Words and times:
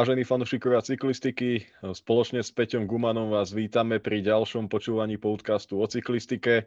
Vážení 0.00 0.24
fanúšikovia 0.24 0.80
cyklistiky, 0.80 1.60
spoločne 1.92 2.40
s 2.40 2.48
Peťom 2.48 2.88
Gumanom 2.88 3.36
vás 3.36 3.52
vítame 3.52 4.00
pri 4.00 4.24
ďalšom 4.24 4.72
počúvaní 4.72 5.20
podcastu 5.20 5.76
o 5.76 5.84
cyklistike 5.84 6.64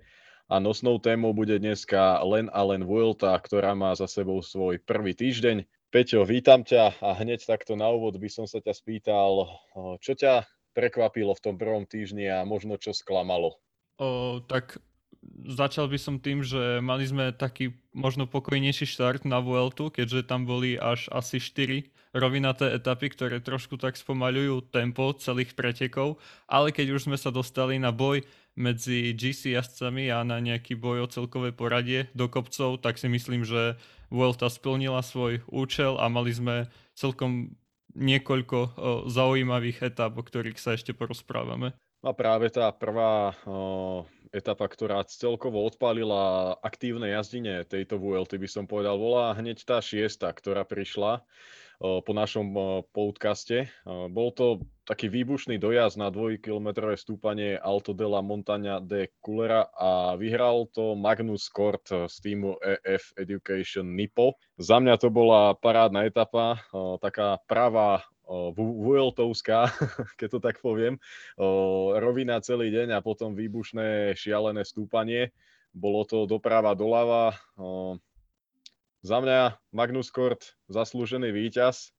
a 0.54 0.62
nosnou 0.62 1.02
témou 1.02 1.34
bude 1.34 1.58
dneska 1.58 2.22
len 2.22 2.46
a 2.54 2.62
len 2.62 2.86
Vuelta, 2.86 3.34
ktorá 3.34 3.74
má 3.74 3.90
za 3.98 4.06
sebou 4.06 4.46
svoj 4.46 4.78
prvý 4.86 5.18
týždeň. 5.18 5.66
Peťo, 5.90 6.30
vítam 6.30 6.62
ťa 6.62 7.02
a 7.02 7.18
hneď 7.18 7.42
takto 7.50 7.74
na 7.74 7.90
úvod 7.90 8.22
by 8.22 8.30
som 8.30 8.46
sa 8.46 8.62
ťa 8.62 8.70
spýtal, 8.70 9.50
čo 9.98 10.14
ťa 10.14 10.46
prekvapilo 10.78 11.34
v 11.34 11.42
tom 11.42 11.58
prvom 11.58 11.90
týždni 11.90 12.30
a 12.30 12.46
možno 12.46 12.78
čo 12.78 12.94
sklamalo? 12.94 13.58
O, 13.98 14.46
tak 14.46 14.78
začal 15.50 15.90
by 15.90 15.98
som 15.98 16.22
tým, 16.22 16.46
že 16.46 16.86
mali 16.86 17.10
sme 17.10 17.34
taký 17.34 17.74
možno 17.98 18.30
pokojnejší 18.30 18.86
štart 18.86 19.26
na 19.26 19.42
Vueltu, 19.42 19.90
keďže 19.90 20.30
tam 20.30 20.46
boli 20.46 20.78
až 20.78 21.10
asi 21.10 21.42
4 21.42 21.90
rovinaté 22.14 22.70
etapy, 22.78 23.10
ktoré 23.10 23.42
trošku 23.42 23.82
tak 23.82 23.98
spomaľujú 23.98 24.70
tempo 24.70 25.12
celých 25.18 25.58
pretekov, 25.58 26.22
ale 26.46 26.70
keď 26.70 26.96
už 26.96 27.10
sme 27.10 27.18
sa 27.18 27.34
dostali 27.34 27.82
na 27.82 27.90
boj 27.90 28.22
medzi 28.54 29.18
GC 29.18 29.58
jazdcami 29.58 30.14
a 30.14 30.22
na 30.22 30.38
nejaký 30.38 30.78
boj 30.78 31.10
o 31.10 31.12
celkové 31.12 31.50
poradie 31.50 32.08
do 32.14 32.30
kopcov, 32.30 32.78
tak 32.86 33.02
si 33.02 33.10
myslím, 33.10 33.42
že 33.42 33.82
Vuelta 34.14 34.46
splnila 34.46 35.02
svoj 35.02 35.42
účel 35.50 35.98
a 35.98 36.06
mali 36.06 36.30
sme 36.30 36.70
celkom 36.94 37.58
niekoľko 37.98 38.78
zaujímavých 39.10 39.90
etap, 39.90 40.14
o 40.14 40.22
ktorých 40.22 40.62
sa 40.62 40.78
ešte 40.78 40.94
porozprávame. 40.94 41.74
A 42.04 42.12
práve 42.12 42.52
tá 42.52 42.68
prvá 42.76 43.32
o, 43.48 44.04
etapa, 44.36 44.68
ktorá 44.68 45.08
celkovo 45.08 45.64
odpálila 45.64 46.52
aktívne 46.60 47.08
jazdine 47.08 47.64
tejto 47.64 47.96
VLT, 47.96 48.44
by 48.44 48.50
som 48.50 48.66
povedal, 48.68 49.00
bola 49.00 49.32
hneď 49.40 49.64
tá 49.64 49.80
šiesta, 49.80 50.28
ktorá 50.28 50.68
prišla 50.68 51.24
po 51.84 52.12
našom 52.16 52.56
podcaste. 52.96 53.68
Bol 53.84 54.32
to 54.32 54.64
taký 54.88 55.12
výbušný 55.12 55.60
dojazd 55.60 56.00
na 56.00 56.08
dvojkilometrové 56.08 56.96
stúpanie 56.96 57.60
Alto 57.60 57.92
della 57.92 58.24
Montagna 58.24 58.80
de 58.80 59.12
Culera 59.20 59.68
a 59.76 60.16
vyhral 60.16 60.72
to 60.72 60.96
Magnus 60.96 61.52
Kort 61.52 61.84
z 61.92 62.16
týmu 62.24 62.56
EF 62.64 63.12
Education 63.20 64.00
Nipo. 64.00 64.40
Za 64.56 64.80
mňa 64.80 64.96
to 64.96 65.12
bola 65.12 65.60
parádna 65.60 66.08
etapa, 66.08 66.64
taká 67.04 67.44
pravá 67.52 68.08
Vueltovská, 68.56 69.68
keď 70.20 70.28
to 70.32 70.40
tak 70.40 70.64
poviem. 70.64 70.96
Rovina 72.00 72.40
celý 72.40 72.72
deň 72.72 72.96
a 72.96 73.04
potom 73.04 73.36
výbušné 73.36 74.16
šialené 74.16 74.64
stúpanie. 74.64 75.36
Bolo 75.76 76.08
to 76.08 76.24
doprava 76.32 76.80
doľava. 76.80 77.36
Za 79.04 79.20
mňa 79.20 79.60
Magnus 79.76 80.08
Kort 80.08 80.56
zaslúžený 80.72 81.36
víťaz, 81.36 81.92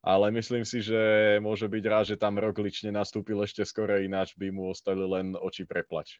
ale 0.00 0.32
myslím 0.32 0.64
si, 0.64 0.80
že 0.80 1.36
môže 1.44 1.68
byť 1.68 1.84
rád, 1.84 2.04
že 2.08 2.16
tam 2.16 2.40
Roglič 2.40 2.80
nenastúpil 2.80 3.36
ešte 3.44 3.60
skore, 3.68 4.08
ináč 4.08 4.32
by 4.40 4.48
mu 4.48 4.72
ostali 4.72 5.04
len 5.04 5.36
oči 5.36 5.68
preplač. 5.68 6.16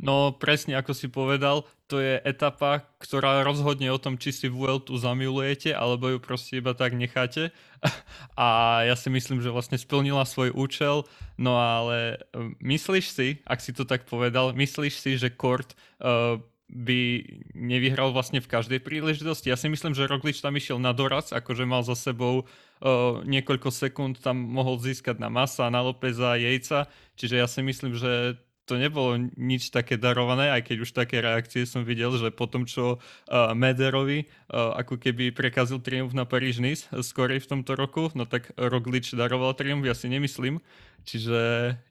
No 0.00 0.32
presne 0.32 0.80
ako 0.80 0.96
si 0.96 1.12
povedal, 1.12 1.68
to 1.84 2.00
je 2.00 2.18
etapa, 2.24 2.88
ktorá 2.98 3.44
rozhodne 3.44 3.92
o 3.92 4.00
tom, 4.00 4.16
či 4.16 4.32
si 4.32 4.48
Vueltu 4.48 4.96
zamilujete, 4.96 5.76
alebo 5.76 6.08
ju 6.08 6.18
proste 6.18 6.58
iba 6.58 6.72
tak 6.72 6.96
necháte. 6.96 7.52
A 8.34 8.80
ja 8.88 8.96
si 8.96 9.12
myslím, 9.12 9.44
že 9.44 9.52
vlastne 9.52 9.76
splnila 9.76 10.24
svoj 10.24 10.56
účel, 10.56 11.04
no 11.36 11.60
ale 11.60 12.16
e, 12.32 12.56
myslíš 12.64 13.06
si, 13.12 13.28
ak 13.44 13.60
si 13.60 13.76
to 13.76 13.84
tak 13.84 14.08
povedal, 14.08 14.56
myslíš 14.56 14.94
si, 14.96 15.20
že 15.20 15.28
Kort 15.28 15.76
uh, 16.00 16.40
by 16.70 17.26
nevyhral 17.52 18.14
vlastne 18.14 18.38
v 18.38 18.46
každej 18.46 18.80
príležitosti. 18.80 19.50
Ja 19.50 19.58
si 19.58 19.66
myslím, 19.66 19.90
že 19.90 20.06
Roglič 20.06 20.38
tam 20.38 20.54
išiel 20.54 20.78
na 20.78 20.94
doraz, 20.94 21.34
akože 21.34 21.66
mal 21.66 21.82
za 21.82 21.98
sebou 21.98 22.46
uh, 22.46 23.20
niekoľko 23.26 23.74
sekúnd, 23.74 24.22
tam 24.22 24.38
mohol 24.38 24.78
získať 24.78 25.18
na 25.18 25.26
Masa, 25.26 25.66
na 25.66 25.82
Lópeza, 25.82 26.38
Jejca, 26.38 26.86
čiže 27.18 27.42
ja 27.42 27.50
si 27.50 27.60
myslím, 27.66 27.98
že 27.98 28.38
to 28.64 28.78
nebolo 28.78 29.18
nič 29.34 29.74
také 29.74 29.98
darované, 29.98 30.54
aj 30.54 30.70
keď 30.70 30.76
už 30.86 30.90
také 30.94 31.18
reakcie 31.18 31.66
som 31.66 31.82
videl, 31.82 32.14
že 32.14 32.30
po 32.30 32.46
tom, 32.46 32.64
čo 32.68 32.98
uh, 32.98 33.50
Mederovi 33.56 34.26
uh, 34.26 34.78
ako 34.78 35.00
keby 35.00 35.34
prekazil 35.34 35.82
triumf 35.82 36.14
na 36.14 36.22
Paríž-Nice 36.22 36.86
skorej 37.02 37.42
v 37.42 37.50
tomto 37.56 37.74
roku, 37.74 38.14
no 38.14 38.28
tak 38.28 38.54
Roglič 38.54 39.16
daroval 39.16 39.58
triumf, 39.58 39.82
ja 39.82 39.96
si 39.96 40.06
nemyslím. 40.06 40.62
Čiže 41.00 41.40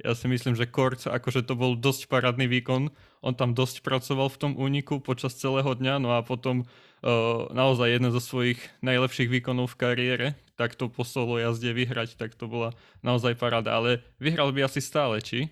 ja 0.06 0.14
si 0.14 0.26
myslím, 0.30 0.54
že 0.54 0.70
Kort, 0.70 1.02
akože 1.10 1.42
to 1.42 1.58
bol 1.58 1.74
dosť 1.74 2.06
parádny 2.08 2.46
výkon, 2.46 2.94
on 3.26 3.34
tam 3.34 3.58
dosť 3.58 3.82
pracoval 3.82 4.30
v 4.30 4.40
tom 4.40 4.52
úniku 4.54 5.02
počas 5.02 5.34
celého 5.36 5.74
dňa, 5.74 5.98
no 5.98 6.14
a 6.14 6.22
potom 6.22 6.64
uh, 6.64 7.50
naozaj 7.52 7.90
jeden 7.90 8.14
zo 8.14 8.22
svojich 8.22 8.62
najlepších 8.86 9.28
výkonov 9.28 9.74
v 9.74 9.80
kariére, 9.82 10.28
takto 10.56 10.88
po 10.88 11.02
solo 11.04 11.42
jazde 11.42 11.74
vyhrať, 11.74 12.16
tak 12.22 12.38
to 12.38 12.46
bola 12.46 12.72
naozaj 13.02 13.34
paráda. 13.36 13.76
Ale 13.76 14.06
vyhral 14.22 14.54
by 14.54 14.70
asi 14.70 14.80
stále, 14.80 15.20
či? 15.26 15.50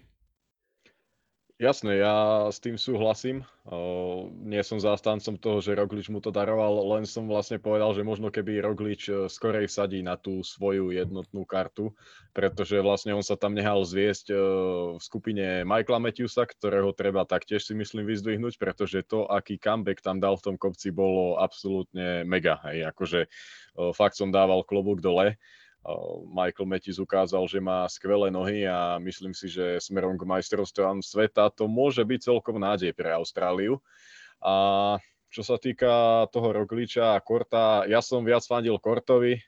Jasné, 1.58 2.06
ja 2.06 2.46
s 2.54 2.62
tým 2.62 2.78
súhlasím. 2.78 3.42
Nie 4.46 4.62
som 4.62 4.78
zástancom 4.78 5.42
toho, 5.42 5.58
že 5.58 5.74
Roglič 5.74 6.06
mu 6.14 6.22
to 6.22 6.30
daroval, 6.30 6.86
len 6.94 7.02
som 7.10 7.26
vlastne 7.26 7.58
povedal, 7.58 7.98
že 7.98 8.06
možno 8.06 8.30
keby 8.30 8.62
Roglič 8.62 9.10
e, 9.10 9.26
skorej 9.26 9.66
vsadí 9.66 10.06
na 10.06 10.22
tú 10.22 10.46
svoju 10.46 10.94
jednotnú 10.94 11.50
kartu, 11.50 11.98
pretože 12.30 12.78
vlastne 12.78 13.18
on 13.18 13.26
sa 13.26 13.34
tam 13.34 13.58
nehal 13.58 13.82
zviesť 13.82 14.30
uh, 14.30 14.38
v 14.96 15.02
skupine 15.02 15.66
Michaela 15.66 15.98
Matthewsa, 15.98 16.46
ktorého 16.46 16.94
treba 16.94 17.26
taktiež 17.26 17.66
si 17.66 17.74
myslím 17.74 18.06
vyzdvihnúť, 18.06 18.54
pretože 18.62 19.02
to, 19.10 19.26
aký 19.26 19.58
comeback 19.58 20.06
tam 20.06 20.22
dal 20.22 20.38
v 20.38 20.54
tom 20.54 20.56
kopci, 20.62 20.94
bolo 20.94 21.42
absolútne 21.42 22.22
mega. 22.22 22.62
Hej. 22.70 22.94
Akože 22.94 23.26
fakt 23.98 24.14
som 24.14 24.30
dával 24.30 24.62
klobúk 24.62 25.02
dole. 25.02 25.42
Michael 26.28 26.68
Matthews 26.68 27.00
ukázal, 27.00 27.48
že 27.48 27.64
má 27.64 27.88
skvelé 27.88 28.28
nohy 28.28 28.68
a 28.68 29.00
myslím 29.00 29.32
si, 29.32 29.48
že 29.48 29.80
smerom 29.80 30.20
k 30.20 30.28
majstrovstvám 30.28 31.00
sveta 31.00 31.48
to 31.56 31.72
môže 31.72 32.04
byť 32.04 32.20
celkom 32.28 32.60
nádej 32.60 32.92
pre 32.92 33.16
Austráliu. 33.16 33.80
A 34.44 35.00
čo 35.32 35.48
sa 35.48 35.56
týka 35.56 36.28
toho 36.36 36.52
Rogliča 36.52 37.16
a 37.16 37.24
Korta, 37.24 37.88
ja 37.88 38.04
som 38.04 38.28
viac 38.28 38.44
fandil 38.44 38.76
Kortovi, 38.80 39.40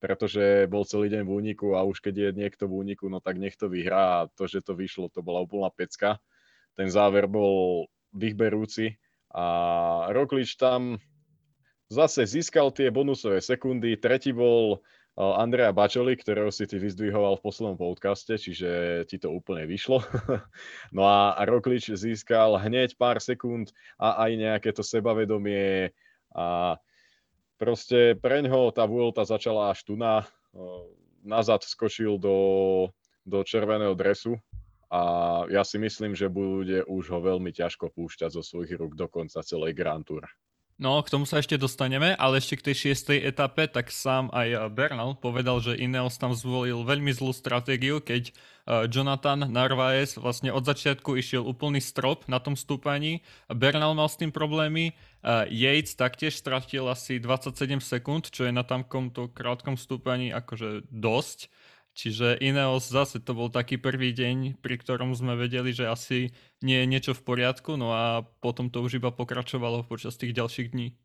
pretože 0.00 0.68
bol 0.68 0.88
celý 0.88 1.12
deň 1.12 1.22
v 1.24 1.32
úniku 1.32 1.76
a 1.76 1.84
už 1.84 2.00
keď 2.00 2.14
je 2.16 2.30
niekto 2.32 2.64
v 2.64 2.76
úniku, 2.80 3.08
no 3.12 3.20
tak 3.20 3.36
nech 3.36 3.56
to 3.56 3.68
vyhrá 3.68 4.24
a 4.24 4.28
to, 4.32 4.48
že 4.48 4.64
to 4.64 4.76
vyšlo, 4.76 5.12
to 5.12 5.20
bola 5.20 5.44
úplná 5.44 5.68
pecka. 5.68 6.20
Ten 6.76 6.88
záver 6.88 7.28
bol 7.28 7.88
vychberúci 8.12 8.96
a 9.32 9.46
Roglič 10.12 10.56
tam 10.56 10.96
zase 11.92 12.24
získal 12.24 12.72
tie 12.72 12.88
bonusové 12.88 13.44
sekundy, 13.44 14.00
tretí 14.00 14.32
bol 14.32 14.80
Andrea 15.14 15.70
Bačoli, 15.70 16.18
ktorého 16.18 16.50
si 16.50 16.66
ty 16.66 16.74
vyzdvihoval 16.82 17.38
v 17.38 17.44
poslednom 17.46 17.78
podcaste, 17.78 18.34
čiže 18.34 19.02
ti 19.06 19.22
to 19.22 19.30
úplne 19.30 19.62
vyšlo. 19.62 20.02
no 20.96 21.06
a 21.06 21.38
Roklič 21.46 21.94
získal 21.94 22.58
hneď 22.58 22.98
pár 22.98 23.22
sekúnd 23.22 23.70
a 23.94 24.26
aj 24.26 24.30
nejaké 24.34 24.74
to 24.74 24.82
sebavedomie 24.82 25.94
a 26.34 26.76
proste 27.62 28.18
pre 28.18 28.42
ňoho 28.42 28.74
tá 28.74 28.82
Vuelta 28.90 29.22
začala 29.22 29.70
až 29.70 29.86
tu 29.86 29.94
na, 29.94 30.26
nazad 31.22 31.62
skočil 31.62 32.18
do, 32.18 32.38
do 33.22 33.46
červeného 33.46 33.94
dresu 33.94 34.34
a 34.90 35.00
ja 35.46 35.62
si 35.62 35.78
myslím, 35.78 36.18
že 36.18 36.26
bude 36.26 36.82
už 36.90 37.14
ho 37.14 37.18
veľmi 37.22 37.54
ťažko 37.54 37.94
púšťať 37.94 38.34
zo 38.34 38.42
svojich 38.42 38.74
rúk 38.78 38.98
do 38.98 39.06
konca 39.06 39.46
celej 39.46 39.78
Grand 39.78 40.02
Tour. 40.02 40.26
No, 40.74 40.98
k 41.06 41.06
tomu 41.06 41.22
sa 41.22 41.38
ešte 41.38 41.54
dostaneme, 41.54 42.18
ale 42.18 42.42
ešte 42.42 42.58
k 42.58 42.66
tej 42.66 42.74
šiestej 42.74 43.22
etape, 43.30 43.70
tak 43.70 43.94
sám 43.94 44.26
aj 44.34 44.74
Bernal 44.74 45.14
povedal, 45.14 45.62
že 45.62 45.78
Ineos 45.78 46.18
tam 46.18 46.34
zvolil 46.34 46.82
veľmi 46.82 47.14
zlú 47.14 47.30
stratégiu, 47.30 48.02
keď 48.02 48.34
uh, 48.34 48.82
Jonathan 48.90 49.46
Narvaez 49.46 50.18
vlastne 50.18 50.50
od 50.50 50.66
začiatku 50.66 51.14
išiel 51.14 51.46
úplný 51.46 51.78
strop 51.78 52.26
na 52.26 52.42
tom 52.42 52.58
stúpaní. 52.58 53.22
Bernal 53.46 53.94
mal 53.94 54.10
s 54.10 54.18
tým 54.18 54.34
problémy, 54.34 54.98
uh, 55.22 55.46
Yates 55.46 55.94
taktiež 55.94 56.34
stratil 56.34 56.90
asi 56.90 57.22
27 57.22 57.78
sekúnd, 57.78 58.34
čo 58.34 58.42
je 58.42 58.50
na 58.50 58.66
tamkomto 58.66 59.30
krátkom 59.30 59.78
stúpaní 59.78 60.34
akože 60.34 60.90
dosť. 60.90 61.54
Čiže 61.94 62.42
Ineos 62.42 62.90
zase 62.90 63.22
to 63.22 63.38
bol 63.38 63.54
taký 63.54 63.78
prvý 63.78 64.10
deň, 64.10 64.58
pri 64.58 64.82
ktorom 64.82 65.14
sme 65.14 65.38
vedeli, 65.38 65.70
že 65.70 65.86
asi 65.86 66.34
nie 66.58 66.82
je 66.82 66.90
niečo 66.90 67.12
v 67.14 67.22
poriadku, 67.22 67.78
no 67.78 67.94
a 67.94 68.26
potom 68.42 68.66
to 68.66 68.82
už 68.82 68.98
iba 68.98 69.14
pokračovalo 69.14 69.86
počas 69.86 70.18
tých 70.18 70.34
ďalších 70.34 70.74
dní. 70.74 70.98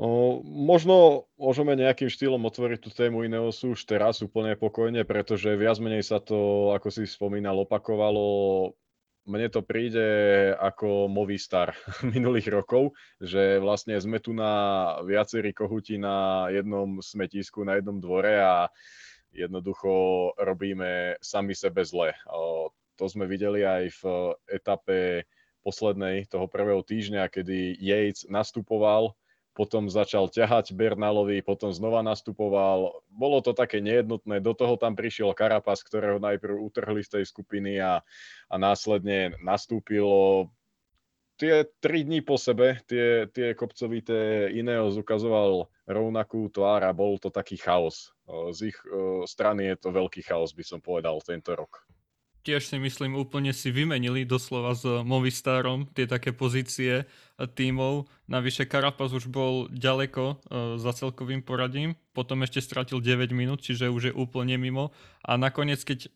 O, 0.00 0.40
možno 0.40 1.28
môžeme 1.36 1.76
nejakým 1.76 2.08
štýlom 2.08 2.48
otvoriť 2.48 2.80
tú 2.80 2.88
tému 2.88 3.28
Ineosu 3.28 3.76
už 3.76 3.84
teraz 3.84 4.24
úplne 4.24 4.56
pokojne, 4.56 5.04
pretože 5.04 5.52
viac 5.52 5.76
menej 5.84 6.00
sa 6.00 6.16
to, 6.16 6.72
ako 6.72 6.88
si 6.88 7.04
spomínal, 7.04 7.60
opakovalo. 7.68 8.72
Mne 9.28 9.52
to 9.52 9.60
príde 9.60 10.02
ako 10.56 11.12
Movistar 11.12 11.76
minulých 12.16 12.48
rokov, 12.48 12.96
že 13.20 13.60
vlastne 13.60 14.00
sme 14.00 14.16
tu 14.16 14.32
na 14.32 14.96
viacerí 15.04 15.52
kohuti 15.52 16.00
na 16.00 16.48
jednom 16.48 17.04
smetisku, 17.04 17.60
na 17.60 17.76
jednom 17.76 18.00
dvore 18.00 18.40
a 18.40 18.72
jednoducho 19.32 20.32
robíme 20.36 21.16
sami 21.18 21.56
sebe 21.56 21.82
zle. 21.82 22.12
To 23.00 23.04
sme 23.08 23.24
videli 23.26 23.64
aj 23.64 23.84
v 23.98 24.02
etape 24.52 24.98
poslednej 25.64 26.28
toho 26.28 26.46
prvého 26.46 26.84
týždňa, 26.84 27.32
kedy 27.32 27.76
Yates 27.80 28.28
nastupoval 28.28 29.16
potom 29.52 29.92
začal 29.92 30.32
ťahať 30.32 30.72
Bernalovi, 30.72 31.44
potom 31.44 31.68
znova 31.76 32.00
nastupoval. 32.00 33.04
Bolo 33.12 33.44
to 33.44 33.52
také 33.52 33.84
nejednotné, 33.84 34.40
do 34.40 34.56
toho 34.56 34.80
tam 34.80 34.96
prišiel 34.96 35.36
Karapas, 35.36 35.84
ktorého 35.84 36.16
najprv 36.16 36.56
utrhli 36.56 37.04
z 37.04 37.20
tej 37.20 37.24
skupiny 37.28 37.76
a, 37.76 38.00
a 38.48 38.54
následne 38.56 39.36
nastúpilo 39.44 40.48
tie 41.36 41.68
tri 41.84 42.08
dní 42.08 42.24
po 42.24 42.40
sebe, 42.40 42.80
tie, 42.88 43.28
tie 43.28 43.52
kopcovité 43.52 44.48
Ineos 44.56 44.96
ukazoval 44.96 45.68
rovnakú 45.84 46.48
tvár 46.48 46.88
a 46.88 46.96
bol 46.96 47.20
to 47.20 47.28
taký 47.28 47.60
chaos. 47.60 48.16
Z 48.32 48.72
ich 48.72 48.78
strany 49.28 49.68
je 49.70 49.76
to 49.76 49.92
veľký 49.92 50.24
chaos, 50.24 50.56
by 50.56 50.64
som 50.64 50.80
povedal, 50.80 51.20
tento 51.20 51.52
rok 51.52 51.84
tiež 52.42 52.66
si 52.66 52.76
myslím 52.78 53.14
úplne 53.14 53.54
si 53.54 53.70
vymenili 53.70 54.26
doslova 54.26 54.74
s 54.74 54.82
Movistarom 54.82 55.86
tie 55.94 56.10
také 56.10 56.34
pozície 56.34 57.06
tímov. 57.38 58.10
Navyše 58.26 58.66
Carapaz 58.66 59.14
už 59.14 59.30
bol 59.30 59.70
ďaleko 59.70 60.42
za 60.78 60.92
celkovým 60.92 61.46
poradím, 61.46 61.94
potom 62.10 62.42
ešte 62.42 62.58
stratil 62.58 62.98
9 62.98 63.30
minút, 63.30 63.62
čiže 63.62 63.86
už 63.86 64.02
je 64.10 64.14
úplne 64.14 64.58
mimo. 64.58 64.90
A 65.22 65.38
nakoniec, 65.38 65.86
keď 65.86 66.10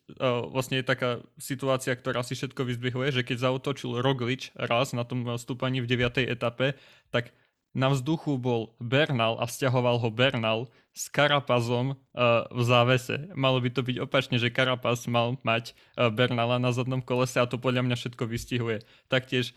vlastne 0.51 0.83
je 0.83 0.85
taká 0.85 1.23
situácia, 1.39 1.95
ktorá 1.95 2.27
si 2.27 2.35
všetko 2.35 2.59
vyzdvihuje, 2.75 3.15
že 3.15 3.23
keď 3.23 3.47
zautočil 3.47 4.03
Roglič 4.03 4.51
raz 4.59 4.91
na 4.91 5.07
tom 5.07 5.23
stúpaní 5.39 5.79
v 5.79 5.87
9. 5.87 6.27
etape, 6.27 6.75
tak 7.07 7.31
na 7.77 7.93
vzduchu 7.93 8.41
bol 8.41 8.73
Bernal 8.81 9.37
a 9.37 9.45
stiahoval 9.45 10.01
ho 10.01 10.09
Bernal 10.09 10.65
s 10.97 11.13
Karapazom 11.13 11.93
uh, 11.93 12.49
v 12.49 12.61
závese. 12.65 13.29
Malo 13.37 13.61
by 13.61 13.69
to 13.69 13.85
byť 13.85 13.97
opačne, 14.01 14.41
že 14.41 14.49
Karapaz 14.49 15.05
mal 15.05 15.37
mať 15.45 15.77
uh, 15.93 16.09
Bernala 16.09 16.57
na 16.57 16.73
zadnom 16.73 17.05
kolese 17.05 17.37
a 17.37 17.45
to 17.45 17.61
podľa 17.61 17.85
mňa 17.85 17.95
všetko 18.01 18.23
vystihuje. 18.25 18.81
Taktiež 19.05 19.53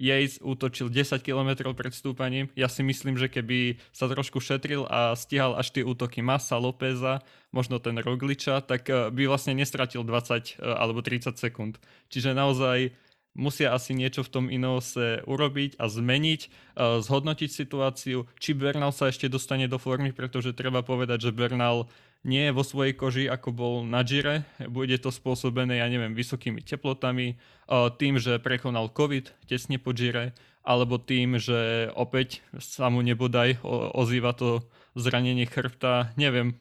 Yates 0.00 0.40
útočil 0.40 0.88
10 0.88 1.20
km 1.20 1.74
pred 1.76 1.92
stúpaním. 1.92 2.48
Ja 2.56 2.72
si 2.72 2.80
myslím, 2.86 3.20
že 3.20 3.28
keby 3.28 3.82
sa 3.92 4.08
trošku 4.08 4.40
šetril 4.40 4.88
a 4.88 5.12
stíhal 5.12 5.58
až 5.58 5.74
tie 5.74 5.84
útoky 5.84 6.24
Massa, 6.24 6.56
Lópeza, 6.56 7.20
možno 7.52 7.82
ten 7.82 8.00
Rogliča, 8.00 8.64
tak 8.64 8.88
uh, 8.88 9.12
by 9.12 9.28
vlastne 9.28 9.52
nestratil 9.52 10.00
20 10.08 10.56
alebo 10.64 11.04
30 11.04 11.36
sekúnd. 11.36 11.76
Čiže 12.08 12.32
naozaj 12.32 12.96
musia 13.34 13.74
asi 13.74 13.94
niečo 13.94 14.24
v 14.24 14.32
tom 14.32 14.44
Ineose 14.48 15.22
urobiť 15.24 15.76
a 15.76 15.86
zmeniť, 15.86 16.40
uh, 16.48 16.98
zhodnotiť 17.02 17.50
situáciu, 17.50 18.26
či 18.40 18.50
Bernal 18.52 18.90
sa 18.90 19.08
ešte 19.08 19.30
dostane 19.30 19.70
do 19.70 19.76
formy, 19.76 20.10
pretože 20.10 20.56
treba 20.56 20.80
povedať, 20.82 21.30
že 21.30 21.36
Bernal 21.36 21.86
nie 22.26 22.50
je 22.50 22.56
vo 22.56 22.66
svojej 22.66 22.98
koži, 22.98 23.24
ako 23.30 23.54
bol 23.54 23.74
na 23.86 24.02
Gire. 24.02 24.42
Bude 24.66 24.98
to 24.98 25.14
spôsobené, 25.14 25.78
ja 25.78 25.86
neviem, 25.86 26.18
vysokými 26.18 26.66
teplotami, 26.66 27.38
uh, 27.70 27.92
tým, 27.94 28.18
že 28.18 28.42
prekonal 28.42 28.90
COVID 28.90 29.46
tesne 29.46 29.78
po 29.78 29.94
Gire, 29.94 30.34
alebo 30.66 30.98
tým, 30.98 31.40
že 31.40 31.88
opäť 31.96 32.44
sa 32.60 32.92
mu 32.92 33.00
nebodaj 33.00 33.56
ozýva 33.96 34.36
to 34.36 34.60
zranenie 34.98 35.48
chrbta, 35.48 36.12
neviem, 36.18 36.58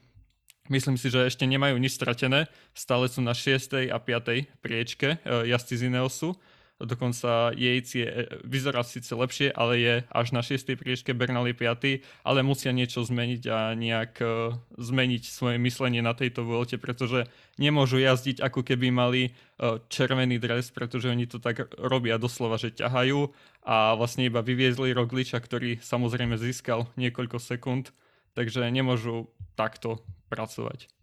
Myslím 0.68 1.00
si, 1.00 1.08
že 1.08 1.32
ešte 1.32 1.48
nemajú 1.48 1.80
nič 1.80 1.96
stratené. 1.96 2.52
Stále 2.76 3.08
sú 3.08 3.24
na 3.24 3.32
6. 3.32 3.88
a 3.88 3.98
5. 4.04 4.60
priečke 4.60 5.16
uh, 5.24 5.48
jazdci 5.48 5.80
z 5.80 5.82
Ineosu 5.88 6.36
dokonca 6.78 7.52
Yates 7.58 7.96
je, 7.98 8.06
e, 8.06 8.26
vyzerá 8.46 8.86
síce 8.86 9.10
lepšie, 9.10 9.50
ale 9.50 9.74
je 9.82 9.94
až 10.14 10.28
na 10.32 10.46
6. 10.46 10.78
priečke, 10.78 11.18
Bernal 11.18 11.50
je 11.50 11.56
5. 11.58 12.02
ale 12.22 12.46
musia 12.46 12.70
niečo 12.70 13.02
zmeniť 13.02 13.44
a 13.50 13.74
nejak 13.74 14.14
uh, 14.22 14.54
zmeniť 14.78 15.24
svoje 15.26 15.58
myslenie 15.58 16.06
na 16.06 16.14
tejto 16.14 16.46
volte, 16.46 16.78
pretože 16.78 17.26
nemôžu 17.58 17.98
jazdiť 17.98 18.46
ako 18.46 18.62
keby 18.62 18.94
mali 18.94 19.22
uh, 19.30 19.82
červený 19.90 20.38
dres, 20.38 20.70
pretože 20.70 21.10
oni 21.10 21.26
to 21.26 21.42
tak 21.42 21.66
robia 21.82 22.22
doslova, 22.22 22.62
že 22.62 22.74
ťahajú 22.78 23.34
a 23.66 23.98
vlastne 23.98 24.30
iba 24.30 24.46
vyviezli 24.46 24.94
Rogliča, 24.94 25.42
ktorý 25.42 25.82
samozrejme 25.82 26.38
získal 26.38 26.86
niekoľko 26.94 27.42
sekúnd, 27.42 27.90
takže 28.38 28.70
nemôžu 28.70 29.34
takto 29.58 30.06
pracovať. 30.30 30.97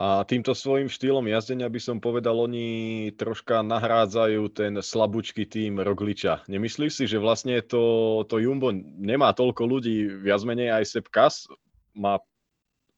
A 0.00 0.24
týmto 0.24 0.56
svojim 0.56 0.88
štýlom 0.88 1.28
jazdenia 1.28 1.68
by 1.68 1.76
som 1.76 2.00
povedal, 2.00 2.32
oni 2.40 3.12
troška 3.20 3.60
nahrádzajú 3.60 4.48
ten 4.48 4.80
slabúčky 4.80 5.44
tým 5.44 5.76
Rogliča. 5.76 6.40
Nemyslíš 6.48 6.92
si, 6.96 7.04
že 7.04 7.20
vlastne 7.20 7.60
to, 7.60 8.24
to 8.24 8.40
Jumbo 8.40 8.72
nemá 8.96 9.36
toľko 9.36 9.60
ľudí, 9.68 10.08
viac 10.24 10.40
menej 10.48 10.72
aj 10.72 10.84
Sepp 10.88 11.12
Kass 11.12 11.52
má 11.92 12.16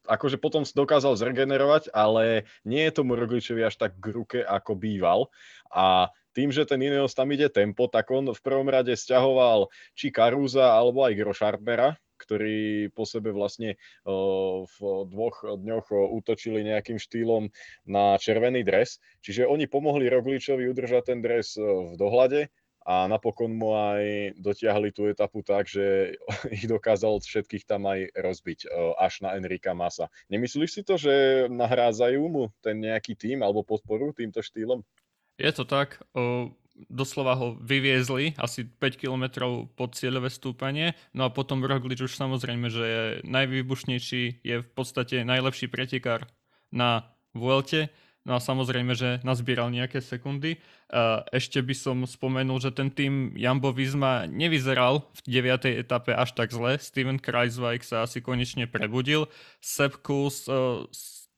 akože 0.06 0.38
potom 0.38 0.62
dokázal 0.62 1.18
zregenerovať, 1.18 1.90
ale 1.90 2.46
nie 2.62 2.86
je 2.86 2.94
tomu 2.94 3.18
Rogličovi 3.18 3.66
až 3.66 3.82
tak 3.82 3.98
k 3.98 4.06
ruke, 4.14 4.38
ako 4.42 4.78
býval. 4.78 5.26
A 5.74 6.06
tým, 6.38 6.54
že 6.54 6.66
ten 6.66 6.80
Ineos 6.80 7.18
tam 7.18 7.30
ide 7.34 7.50
tempo, 7.50 7.86
tak 7.86 8.14
on 8.14 8.30
v 8.30 8.44
prvom 8.46 8.66
rade 8.66 8.94
stiahoval 8.94 9.68
či 9.98 10.14
Karúza 10.14 10.70
alebo 10.70 11.02
aj 11.02 11.18
Grošartnera, 11.18 11.98
ktorí 12.22 12.88
po 12.94 13.02
sebe 13.02 13.34
vlastne 13.34 13.74
v 14.06 14.76
dvoch 15.10 15.42
dňoch 15.42 15.90
útočili 15.90 16.62
nejakým 16.62 17.02
štýlom 17.02 17.50
na 17.90 18.14
červený 18.22 18.62
dres. 18.62 19.02
Čiže 19.26 19.50
oni 19.50 19.66
pomohli 19.66 20.06
Rogličovi 20.06 20.70
udržať 20.70 21.02
ten 21.10 21.18
dres 21.18 21.58
v 21.58 21.98
dohľade 21.98 22.46
a 22.82 23.06
napokon 23.06 23.54
mu 23.54 23.78
aj 23.78 24.34
dotiahli 24.42 24.90
tú 24.90 25.06
etapu 25.06 25.46
tak, 25.46 25.70
že 25.70 26.18
ich 26.56 26.66
dokázal 26.66 27.22
všetkých 27.22 27.64
tam 27.66 27.86
aj 27.86 28.10
rozbiť 28.14 28.70
až 28.98 29.22
na 29.22 29.38
Enrika 29.38 29.74
Masa. 29.74 30.10
Nemyslíš 30.26 30.70
si 30.70 30.82
to, 30.82 30.98
že 30.98 31.46
nahrádzajú 31.50 32.22
mu 32.26 32.50
ten 32.58 32.78
nejaký 32.82 33.14
tým 33.14 33.42
alebo 33.46 33.62
podporu 33.62 34.10
týmto 34.10 34.42
štýlom? 34.42 34.82
Je 35.40 35.50
to 35.54 35.64
tak 35.64 36.02
doslova 36.90 37.36
ho 37.36 37.58
vyviezli 37.60 38.34
asi 38.40 38.64
5 38.64 38.96
km 38.96 39.24
pod 39.78 39.94
cieľové 39.94 40.32
stúpanie. 40.32 40.96
No 41.12 41.26
a 41.26 41.34
potom 41.34 41.62
Roglič 41.62 42.02
už 42.02 42.16
samozrejme, 42.16 42.72
že 42.72 42.84
je 42.84 43.02
najvýbušnejší, 43.28 44.22
je 44.42 44.56
v 44.62 44.68
podstate 44.72 45.22
najlepší 45.22 45.68
pretekár 45.68 46.26
na 46.72 47.12
Vuelte. 47.36 47.92
No 48.22 48.38
a 48.38 48.40
samozrejme, 48.40 48.94
že 48.94 49.18
nazbieral 49.26 49.74
nejaké 49.74 49.98
sekundy. 49.98 50.62
Ešte 51.34 51.58
by 51.58 51.74
som 51.74 52.06
spomenul, 52.06 52.62
že 52.62 52.70
ten 52.70 52.86
tým 52.86 53.34
Jambo 53.34 53.74
Visma 53.74 54.30
nevyzeral 54.30 55.10
v 55.26 55.42
9. 55.42 55.82
etape 55.82 56.14
až 56.14 56.30
tak 56.38 56.54
zle. 56.54 56.78
Steven 56.78 57.18
Kreisweig 57.18 57.82
sa 57.82 58.06
asi 58.06 58.22
konečne 58.22 58.70
prebudil. 58.70 59.26
Sepp 59.58 60.06
Kuss 60.06 60.46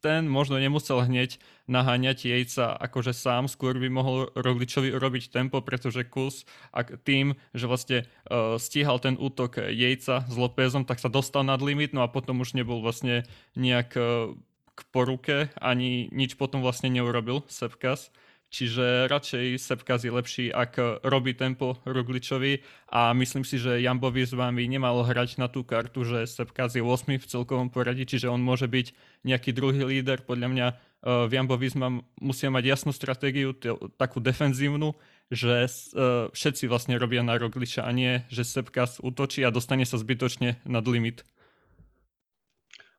ten 0.05 0.29
možno 0.29 0.61
nemusel 0.61 1.01
hneď 1.01 1.41
naháňať 1.65 2.29
Jejca 2.29 2.77
akože 2.77 3.17
sám, 3.17 3.49
skôr 3.49 3.73
by 3.81 3.89
mohol 3.89 4.29
Rogličovi 4.37 4.93
urobiť 4.93 5.33
tempo, 5.33 5.65
pretože 5.65 6.05
Kus 6.05 6.45
ak 6.77 7.01
tým, 7.09 7.33
že 7.57 7.65
vlastne 7.65 7.99
uh, 8.29 8.61
stíhal 8.61 9.01
ten 9.01 9.17
útok 9.17 9.65
Jejca 9.65 10.29
s 10.29 10.35
Lópezom, 10.37 10.85
tak 10.85 11.01
sa 11.01 11.09
dostal 11.09 11.49
nad 11.49 11.65
limit, 11.65 11.97
no 11.97 12.05
a 12.05 12.13
potom 12.13 12.45
už 12.45 12.53
nebol 12.53 12.85
vlastne 12.85 13.25
nejak 13.57 13.97
uh, 13.97 14.37
k 14.75 14.81
poruke, 14.93 15.49
ani 15.57 16.13
nič 16.13 16.37
potom 16.37 16.61
vlastne 16.61 16.93
neurobil 16.93 17.47
Sepkas. 17.49 18.13
Čiže 18.55 19.11
radšej 19.11 19.59
Sepkas 19.59 20.07
je 20.07 20.15
lepší, 20.15 20.45
ak 20.55 21.03
robí 21.03 21.35
tempo 21.35 21.75
Rogličovi 21.83 22.63
a 22.87 23.11
myslím 23.11 23.43
si, 23.43 23.59
že 23.59 23.83
Jambo 23.83 24.15
Visma 24.15 24.47
by 24.55 24.71
nemal 24.71 25.03
hrať 25.03 25.43
na 25.43 25.51
tú 25.51 25.67
kartu, 25.67 26.07
že 26.07 26.23
Sepkas 26.31 26.79
je 26.79 26.83
8 26.87 27.19
v 27.19 27.27
celkovom 27.27 27.67
poradí, 27.67 28.07
čiže 28.07 28.31
on 28.31 28.39
môže 28.39 28.71
byť 28.71 28.95
nejaký 29.27 29.51
druhý 29.51 29.83
líder. 29.83 30.23
Podľa 30.23 30.49
mňa 30.55 30.67
eh, 30.71 30.77
v 31.27 31.33
Jambo 31.35 31.59
Visma 31.59 31.99
musia 32.23 32.47
mať 32.55 32.79
jasnú 32.79 32.95
stratégiu, 32.95 33.59
takú 33.99 34.23
defenzívnu, 34.23 34.95
že 35.35 35.67
eh, 35.67 36.31
všetci 36.31 36.71
vlastne 36.71 36.95
robia 36.95 37.27
na 37.27 37.35
Rogliča 37.35 37.83
a 37.83 37.91
nie, 37.91 38.23
že 38.31 38.47
Sepkas 38.47 39.03
útočí 39.03 39.43
a 39.43 39.51
dostane 39.51 39.83
sa 39.83 39.99
zbytočne 39.99 40.63
nad 40.63 40.87
limit. 40.87 41.27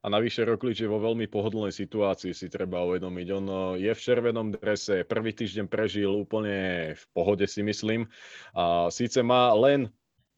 A 0.06 0.10
navyše 0.14 0.46
Roklič 0.46 0.86
je 0.86 0.90
vo 0.92 1.02
veľmi 1.02 1.26
pohodlnej 1.26 1.74
situácii, 1.74 2.30
si 2.30 2.46
treba 2.46 2.86
uvedomiť. 2.86 3.28
On 3.34 3.46
eh, 3.50 3.90
je 3.90 3.92
v 3.98 4.04
červenom 4.06 4.54
drese, 4.54 5.02
prvý 5.02 5.34
týždeň 5.34 5.66
prežil 5.66 6.14
úplne 6.14 6.94
v 6.94 7.04
pohode, 7.10 7.50
si 7.50 7.66
myslím. 7.66 8.06
A 8.54 8.94
síce 8.94 9.26
má 9.26 9.50
len 9.58 9.90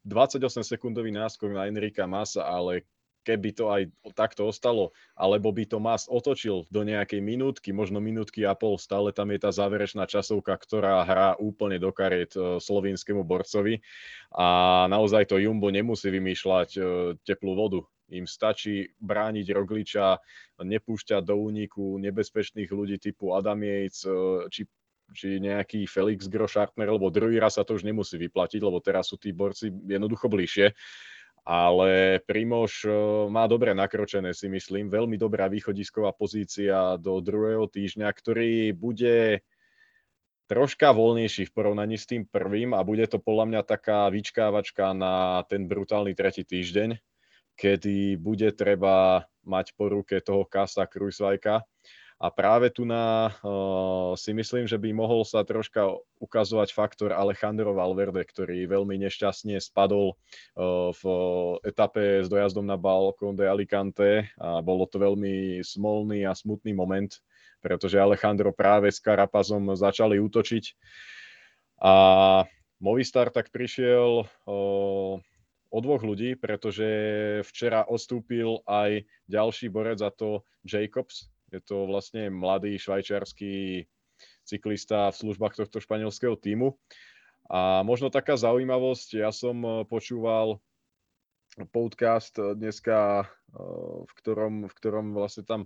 28 0.08 0.64
sekundový 0.64 1.12
náskok 1.12 1.52
na 1.52 1.68
Enrika 1.68 2.08
Masa, 2.08 2.48
ale 2.48 2.88
keby 3.28 3.52
to 3.52 3.68
aj 3.68 3.92
takto 4.16 4.48
ostalo, 4.48 4.96
alebo 5.12 5.52
by 5.52 5.68
to 5.68 5.76
Mas 5.76 6.08
otočil 6.08 6.64
do 6.72 6.80
nejakej 6.80 7.20
minútky, 7.20 7.76
možno 7.76 8.00
minútky 8.00 8.48
a 8.48 8.56
pol, 8.56 8.80
stále 8.80 9.12
tam 9.12 9.28
je 9.36 9.44
tá 9.44 9.52
záverečná 9.52 10.08
časovka, 10.08 10.56
ktorá 10.56 11.04
hrá 11.04 11.36
úplne 11.36 11.76
do 11.76 11.92
kariet 11.92 12.32
eh, 12.40 12.56
slovinskému 12.56 13.20
borcovi 13.20 13.84
a 14.32 14.88
naozaj 14.88 15.28
to 15.28 15.36
Jumbo 15.36 15.68
nemusí 15.68 16.08
vymýšľať 16.08 16.70
eh, 16.80 16.84
teplú 17.28 17.52
vodu 17.52 17.84
im 18.08 18.24
stačí 18.24 18.88
brániť 19.00 19.46
Rogliča, 19.52 20.18
nepúšťať 20.60 21.22
do 21.24 21.36
úniku 21.36 22.00
nebezpečných 22.00 22.68
ľudí 22.68 22.96
typu 22.96 23.36
Adam 23.36 23.60
Yates, 23.60 24.04
e, 24.08 24.48
či 24.48 24.62
či 25.08 25.40
nejaký 25.40 25.88
Felix 25.88 26.28
Groschartner, 26.28 26.92
lebo 26.92 27.08
druhý 27.08 27.40
raz 27.40 27.56
sa 27.56 27.64
to 27.64 27.80
už 27.80 27.84
nemusí 27.86 28.20
vyplatiť, 28.20 28.60
lebo 28.60 28.76
teraz 28.84 29.08
sú 29.08 29.16
tí 29.16 29.32
borci 29.32 29.72
jednoducho 29.72 30.28
bližšie. 30.28 30.76
Ale 31.48 32.20
Primož 32.28 32.84
e, 32.84 32.92
má 33.32 33.48
dobre 33.48 33.72
nakročené, 33.72 34.36
si 34.36 34.52
myslím. 34.52 34.92
Veľmi 34.92 35.16
dobrá 35.16 35.48
východisková 35.48 36.12
pozícia 36.12 37.00
do 37.00 37.24
druhého 37.24 37.64
týždňa, 37.64 38.04
ktorý 38.12 38.76
bude 38.76 39.40
troška 40.44 40.92
voľnejší 40.92 41.48
v 41.48 41.54
porovnaní 41.56 41.96
s 41.96 42.04
tým 42.04 42.28
prvým 42.28 42.76
a 42.76 42.84
bude 42.84 43.04
to 43.08 43.16
podľa 43.16 43.44
mňa 43.48 43.60
taká 43.64 44.12
vyčkávačka 44.12 44.92
na 44.92 45.40
ten 45.48 45.64
brutálny 45.64 46.12
tretí 46.12 46.44
týždeň, 46.44 47.00
kedy 47.58 48.14
bude 48.14 48.54
treba 48.54 49.26
mať 49.42 49.74
po 49.74 49.90
ruke 49.90 50.22
toho 50.22 50.46
Kasa 50.46 50.86
Krujsvajka. 50.86 51.66
A 52.18 52.34
práve 52.34 52.66
tu 52.74 52.82
na, 52.82 53.30
uh, 53.46 54.10
si 54.18 54.34
myslím, 54.34 54.66
že 54.66 54.74
by 54.74 54.90
mohol 54.90 55.22
sa 55.22 55.46
troška 55.46 55.86
ukazovať 56.18 56.74
faktor 56.74 57.14
Alejandro 57.14 57.78
Valverde, 57.78 58.26
ktorý 58.26 58.66
veľmi 58.66 58.98
nešťastne 59.06 59.54
spadol 59.62 60.14
uh, 60.14 60.90
v 60.98 61.02
etape 61.62 62.22
s 62.22 62.26
dojazdom 62.26 62.66
na 62.66 62.74
Balcón 62.74 63.38
de 63.38 63.46
Alicante 63.46 64.26
a 64.34 64.58
bolo 64.58 64.90
to 64.90 64.98
veľmi 64.98 65.62
smolný 65.62 66.26
a 66.26 66.34
smutný 66.34 66.74
moment 66.74 67.22
pretože 67.58 67.98
Alejandro 67.98 68.54
práve 68.54 68.90
s 68.90 69.02
Karapazom 69.02 69.74
začali 69.74 70.22
útočiť. 70.22 70.64
A 71.82 71.94
Movistar 72.78 73.30
tak 73.34 73.50
prišiel 73.50 74.22
o, 74.46 74.56
o 75.68 75.78
dvoch 75.84 76.00
ľudí, 76.00 76.36
pretože 76.36 76.88
včera 77.44 77.84
odstúpil 77.84 78.64
aj 78.64 79.04
ďalší 79.28 79.68
borec 79.68 80.00
za 80.00 80.08
to 80.08 80.44
Jacobs. 80.64 81.28
Je 81.52 81.60
to 81.60 81.88
vlastne 81.88 82.28
mladý 82.32 82.76
švajčiarsky 82.76 83.84
cyklista 84.44 85.12
v 85.12 85.20
službách 85.20 85.60
tohto 85.60 85.80
španielského 85.80 86.36
týmu. 86.36 86.76
A 87.48 87.80
možno 87.80 88.12
taká 88.12 88.36
zaujímavosť, 88.36 89.24
ja 89.24 89.32
som 89.32 89.84
počúval 89.88 90.60
podcast 91.72 92.36
dneska, 92.36 93.24
v 94.04 94.12
ktorom, 94.20 94.68
v 94.68 94.74
ktorom 94.76 95.16
vlastne 95.16 95.48
tam 95.48 95.60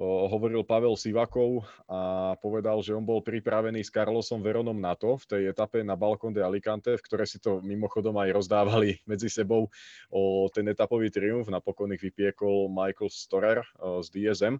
hovoril 0.00 0.64
Pavel 0.64 0.96
Sivakov 0.96 1.68
a 1.84 2.32
povedal, 2.40 2.80
že 2.80 2.96
on 2.96 3.04
bol 3.04 3.20
pripravený 3.20 3.84
s 3.84 3.92
Carlosom 3.92 4.40
Veronom 4.40 4.80
na 4.80 4.96
to 4.96 5.20
v 5.20 5.24
tej 5.28 5.42
etape 5.52 5.84
na 5.84 5.92
Balcón 5.92 6.32
de 6.32 6.40
Alicante, 6.40 6.96
v 6.96 7.04
ktorej 7.04 7.28
si 7.28 7.38
to 7.38 7.60
mimochodom 7.60 8.16
aj 8.16 8.32
rozdávali 8.32 8.96
medzi 9.10 9.28
sebou 9.28 9.68
o 10.08 10.48
ten 10.48 10.64
etapový 10.72 11.12
triumf. 11.12 11.52
Napokon 11.52 11.92
ich 11.92 12.00
vypiekol 12.00 12.72
Michael 12.72 13.12
Storer 13.12 13.60
z 14.00 14.08
DSM. 14.08 14.56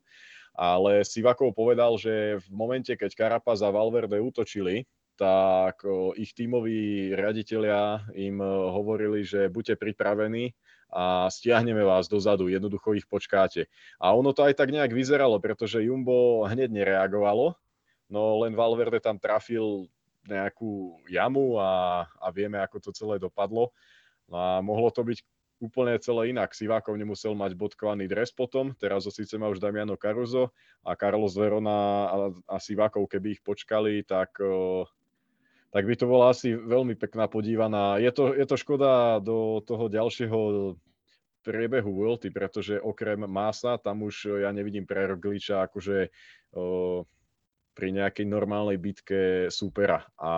Ale 0.60 1.06
Sivakov 1.06 1.56
povedal, 1.56 1.96
že 1.96 2.36
v 2.42 2.46
momente, 2.52 2.92
keď 2.92 3.16
Carapaz 3.16 3.64
a 3.64 3.72
Valverde 3.72 4.20
útočili, 4.20 4.84
tak 5.14 5.84
ich 6.16 6.32
tímoví 6.32 7.12
riaditeľia 7.12 8.12
im 8.16 8.40
hovorili, 8.44 9.20
že 9.20 9.52
buďte 9.52 9.76
pripravení, 9.76 10.52
a 10.90 11.30
stiahneme 11.30 11.86
vás 11.86 12.10
dozadu, 12.10 12.50
jednoducho 12.50 12.98
ich 12.98 13.06
počkáte. 13.06 13.70
A 14.02 14.12
ono 14.12 14.34
to 14.34 14.42
aj 14.42 14.58
tak 14.58 14.74
nejak 14.74 14.90
vyzeralo, 14.90 15.38
pretože 15.38 15.86
Jumbo 15.86 16.44
hneď 16.46 16.70
nereagovalo, 16.70 17.54
no 18.10 18.42
len 18.42 18.58
Valverde 18.58 18.98
tam 18.98 19.16
trafil 19.16 19.86
nejakú 20.26 21.00
jamu 21.08 21.56
a, 21.56 22.04
a 22.20 22.26
vieme, 22.34 22.60
ako 22.60 22.76
to 22.82 22.90
celé 22.92 23.16
dopadlo. 23.16 23.72
No 24.28 24.36
a 24.36 24.60
mohlo 24.60 24.92
to 24.92 25.00
byť 25.00 25.24
úplne 25.60 25.96
celé 26.00 26.32
inak. 26.32 26.56
Sivákov 26.56 26.96
nemusel 26.96 27.36
mať 27.36 27.52
bodkovaný 27.54 28.08
dres 28.08 28.32
potom, 28.32 28.72
teraz 28.76 29.04
ho 29.04 29.12
síce 29.12 29.36
má 29.36 29.48
už 29.48 29.60
Damiano 29.60 29.96
Caruso 29.96 30.52
a 30.84 30.96
Carlos 30.96 31.36
Verona 31.36 32.08
a, 32.08 32.16
a 32.48 32.56
Sivákov, 32.56 33.06
keby 33.08 33.38
ich 33.38 33.42
počkali, 33.44 34.02
tak 34.04 34.40
tak 35.70 35.86
by 35.86 35.94
to 35.94 36.06
bola 36.06 36.34
asi 36.34 36.54
veľmi 36.54 36.98
pekná 36.98 37.30
podívaná. 37.30 38.02
Je 38.02 38.10
to, 38.10 38.34
je 38.34 38.46
to 38.46 38.58
škoda 38.58 39.22
do 39.22 39.62
toho 39.62 39.86
ďalšieho 39.86 40.74
priebehu 41.40 41.90
Vuelty, 41.94 42.28
pretože 42.28 42.76
okrem 42.76 43.24
Masa 43.24 43.78
tam 43.80 44.04
už 44.04 44.44
ja 44.44 44.50
nevidím 44.52 44.84
pre 44.84 45.08
Rogliča 45.08 45.70
akože 45.70 46.10
o, 46.58 47.06
pri 47.72 47.88
nejakej 47.96 48.26
normálnej 48.28 48.76
bitke 48.76 49.48
supera. 49.48 50.04
A 50.20 50.32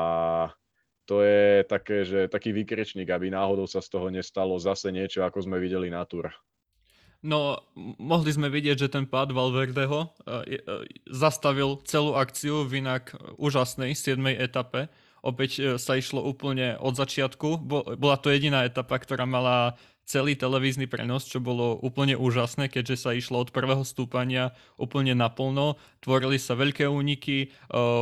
to 1.08 1.24
je 1.24 1.66
také, 1.66 2.06
že 2.06 2.30
taký 2.30 2.54
výkrečník, 2.54 3.10
aby 3.10 3.32
náhodou 3.32 3.66
sa 3.66 3.82
z 3.82 3.88
toho 3.90 4.06
nestalo 4.12 4.54
zase 4.60 4.94
niečo, 4.94 5.26
ako 5.26 5.42
sme 5.42 5.58
videli 5.58 5.90
na 5.90 6.06
Tour. 6.06 6.30
No, 7.22 7.62
mohli 8.02 8.34
sme 8.34 8.50
vidieť, 8.50 8.86
že 8.86 8.88
ten 8.90 9.06
pád 9.06 9.30
Valverdeho 9.30 10.10
uh, 10.10 10.42
zastavil 11.06 11.78
celú 11.86 12.18
akciu 12.18 12.66
v 12.66 12.82
inak 12.82 13.14
úžasnej 13.38 13.94
7. 13.94 14.18
etape 14.42 14.90
Opäť 15.22 15.50
e, 15.58 15.60
sa 15.78 15.94
išlo 15.94 16.18
úplne 16.18 16.74
od 16.82 16.98
začiatku. 16.98 17.62
Bola 17.96 18.16
to 18.18 18.34
jediná 18.34 18.66
etapa, 18.66 18.98
ktorá 18.98 19.22
mala 19.22 19.78
celý 20.02 20.34
televízny 20.34 20.90
prenos, 20.90 21.30
čo 21.30 21.38
bolo 21.38 21.78
úplne 21.78 22.18
úžasné, 22.18 22.66
keďže 22.66 23.06
sa 23.06 23.10
išlo 23.14 23.38
od 23.38 23.54
prvého 23.54 23.86
stúpania 23.86 24.50
úplne 24.74 25.14
naplno. 25.14 25.78
Tvorili 26.02 26.42
sa 26.42 26.58
veľké 26.58 26.90
úniky, 26.90 27.46
e, 27.46 27.48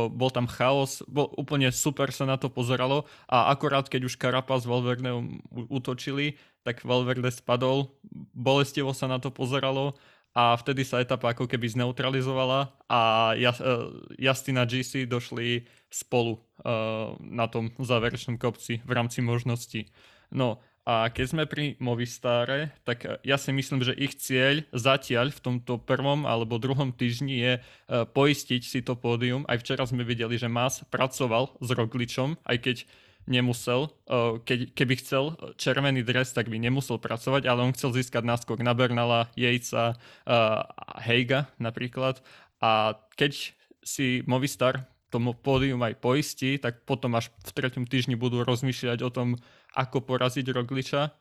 bol 0.09 0.33
tam 0.33 0.49
chaos, 0.49 1.05
bol, 1.05 1.29
úplne 1.37 1.69
super 1.69 2.09
sa 2.09 2.25
na 2.25 2.41
to 2.41 2.49
pozeralo 2.49 3.05
a 3.29 3.53
akorát 3.53 3.85
keď 3.85 4.09
už 4.09 4.17
Carapaz 4.17 4.65
s 4.65 4.69
Valverde 4.69 5.13
útočili, 5.69 6.41
tak 6.65 6.81
Valverde 6.81 7.29
spadol, 7.29 7.93
bolestivo 8.33 8.93
sa 8.97 9.05
na 9.05 9.21
to 9.21 9.29
pozeralo 9.29 9.93
a 10.31 10.55
vtedy 10.55 10.87
sa 10.87 11.03
etapa 11.03 11.35
ako 11.35 11.43
keby 11.43 11.67
zneutralizovala 11.67 12.71
a 12.87 13.33
e, 13.35 13.51
Justin 14.15 14.63
a 14.63 14.65
GC 14.65 15.03
došli 15.03 15.67
spolu 15.91 16.39
uh, 16.39 17.19
na 17.19 17.51
tom 17.51 17.67
záverečnom 17.75 18.39
kopci 18.39 18.79
v 18.79 18.91
rámci 18.95 19.19
možností. 19.19 19.91
No 20.31 20.63
a 20.87 21.11
keď 21.11 21.25
sme 21.27 21.43
pri 21.45 21.75
Movistare, 21.83 22.71
tak 22.87 23.05
ja 23.27 23.35
si 23.35 23.51
myslím, 23.51 23.83
že 23.83 23.93
ich 23.99 24.15
cieľ 24.17 24.63
zatiaľ 24.71 25.35
v 25.35 25.43
tomto 25.43 25.83
prvom 25.83 26.23
alebo 26.23 26.57
druhom 26.57 26.95
týždni 26.95 27.35
je 27.37 27.53
poistiť 27.91 28.61
si 28.63 28.79
to 28.81 28.97
pódium. 28.97 29.45
Aj 29.45 29.61
včera 29.61 29.85
sme 29.85 30.01
videli, 30.07 30.41
že 30.41 30.49
Mas 30.49 30.81
pracoval 30.89 31.53
s 31.59 31.69
Rogličom, 31.69 32.39
aj 32.47 32.57
keď 32.63 32.77
nemusel, 33.29 33.93
keď, 34.45 34.73
keby 34.73 34.93
chcel 35.01 35.37
červený 35.57 36.01
dres, 36.01 36.33
tak 36.33 36.49
by 36.49 36.57
nemusel 36.57 36.97
pracovať, 36.97 37.45
ale 37.45 37.65
on 37.65 37.75
chcel 37.75 37.93
získať 37.93 38.25
náskok 38.25 38.61
na 38.65 38.73
Bernala, 38.73 39.29
Jejca, 39.37 39.99
Heiga 41.01 41.49
napríklad. 41.61 42.21
A 42.61 42.97
keď 43.17 43.53
si 43.81 44.21
Movistar 44.29 44.85
tomu 45.11 45.35
pódium 45.35 45.83
aj 45.83 45.99
poistí, 45.99 46.55
tak 46.55 46.87
potom 46.87 47.19
až 47.19 47.33
v 47.43 47.51
treťom 47.51 47.83
týždni 47.83 48.15
budú 48.15 48.47
rozmýšľať 48.47 48.99
o 49.03 49.09
tom, 49.11 49.27
ako 49.75 50.05
poraziť 50.07 50.47
Rogliča. 50.55 51.11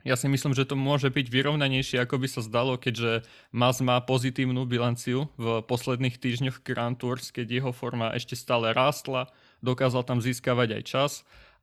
Ja 0.00 0.16
si 0.16 0.32
myslím, 0.32 0.56
že 0.56 0.64
to 0.64 0.80
môže 0.80 1.12
byť 1.12 1.26
vyrovnanejšie, 1.28 2.00
ako 2.00 2.24
by 2.24 2.28
sa 2.30 2.40
zdalo, 2.40 2.80
keďže 2.80 3.20
Mas 3.52 3.84
má 3.84 4.00
pozitívnu 4.00 4.64
bilanciu 4.64 5.28
v 5.36 5.60
posledných 5.60 6.16
týždňoch 6.16 6.64
Grand 6.64 6.96
Tours, 6.96 7.28
keď 7.28 7.60
jeho 7.60 7.72
forma 7.76 8.08
ešte 8.16 8.32
stále 8.32 8.72
rástla, 8.72 9.28
dokázal 9.60 10.04
tam 10.04 10.18
získavať 10.18 10.80
aj 10.80 10.82
čas 10.84 11.12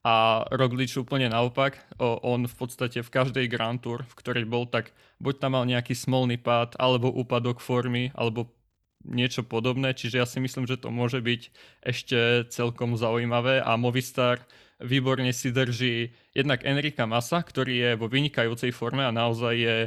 a 0.08 0.46
Roglič 0.54 0.96
úplne 0.96 1.28
naopak, 1.28 1.82
on 2.00 2.48
v 2.48 2.56
podstate 2.56 3.04
v 3.04 3.10
každej 3.12 3.52
Grand 3.52 3.82
Tour, 3.82 4.08
v 4.08 4.14
ktorej 4.16 4.46
bol, 4.48 4.64
tak 4.70 4.96
buď 5.20 5.36
tam 5.42 5.60
mal 5.60 5.66
nejaký 5.68 5.98
smolný 5.98 6.40
pád, 6.40 6.80
alebo 6.80 7.12
úpadok 7.12 7.60
formy, 7.60 8.16
alebo 8.16 8.48
niečo 9.04 9.44
podobné, 9.44 9.92
čiže 9.92 10.20
ja 10.20 10.28
si 10.28 10.40
myslím, 10.40 10.64
že 10.64 10.80
to 10.80 10.92
môže 10.92 11.20
byť 11.20 11.42
ešte 11.84 12.20
celkom 12.52 12.96
zaujímavé. 12.96 13.60
A 13.60 13.76
Movistar 13.76 14.44
výborne 14.80 15.32
si 15.36 15.52
drží 15.52 16.16
jednak 16.32 16.64
Enrika 16.64 17.04
Masa, 17.04 17.44
ktorý 17.44 17.74
je 17.76 17.92
vo 18.00 18.08
vynikajúcej 18.08 18.72
forme 18.72 19.04
a 19.04 19.16
naozaj 19.16 19.54
je 19.56 19.78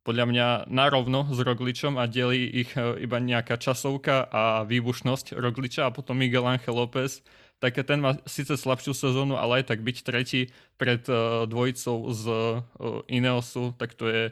podľa 0.00 0.26
mňa 0.32 0.46
narovno 0.72 1.28
s 1.28 1.38
Rogličom 1.44 2.00
a 2.00 2.08
delí 2.08 2.48
ich 2.64 2.72
e, 2.72 3.04
iba 3.04 3.20
nejaká 3.20 3.60
časovka 3.60 4.32
a 4.32 4.64
výbušnosť 4.64 5.36
Rogliča 5.36 5.86
a 5.86 5.94
potom 5.94 6.16
Miguel 6.16 6.48
Angel 6.48 6.72
López, 6.72 7.20
tak 7.60 7.76
ten 7.84 8.00
má 8.00 8.16
síce 8.24 8.56
slabšiu 8.56 8.96
sezónu, 8.96 9.36
ale 9.36 9.62
aj 9.62 9.76
tak 9.76 9.84
byť 9.84 9.96
tretí 10.00 10.40
pred 10.80 11.04
uh, 11.06 11.44
dvojicou 11.44 12.08
z 12.10 12.24
uh, 12.26 13.12
Ineosu, 13.12 13.76
tak 13.76 13.92
to 13.94 14.08
je 14.08 14.22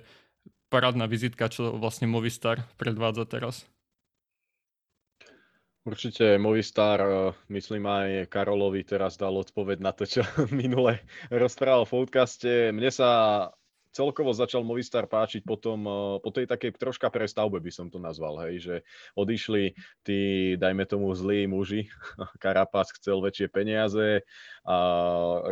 parádna 0.72 1.08
vizitka, 1.08 1.48
čo 1.48 1.76
vlastne 1.76 2.08
Movistar 2.08 2.64
predvádza 2.76 3.24
teraz. 3.28 3.68
Určite 5.88 6.36
Movistar, 6.36 7.00
eh, 7.00 7.32
myslím 7.48 7.88
aj 7.88 8.08
Karolovi 8.28 8.84
teraz 8.84 9.16
dal 9.16 9.32
odpoveď 9.40 9.80
na 9.80 9.96
to, 9.96 10.04
čo 10.04 10.20
minule 10.52 11.00
rozprával 11.32 11.88
v 11.88 12.04
podcaste. 12.04 12.52
Mne 12.76 12.92
sa 12.92 13.08
celkovo 13.92 14.30
začal 14.36 14.62
Movistar 14.62 15.08
páčiť 15.08 15.42
potom, 15.44 15.84
eh, 15.84 15.92
po 16.20 16.30
tej 16.30 16.46
takej 16.46 16.76
troška 16.76 17.08
prestavbe 17.08 17.58
by 17.58 17.72
som 17.72 17.86
to 17.88 17.98
nazval, 17.98 18.38
hej, 18.46 18.54
že 18.60 18.74
odišli 19.16 19.74
tí, 20.04 20.54
dajme 20.60 20.84
tomu, 20.84 21.10
zlí 21.16 21.48
muži, 21.48 21.88
Karapas 22.42 22.92
chcel 22.94 23.20
väčšie 23.24 23.48
peniaze, 23.50 24.22
a 24.68 24.76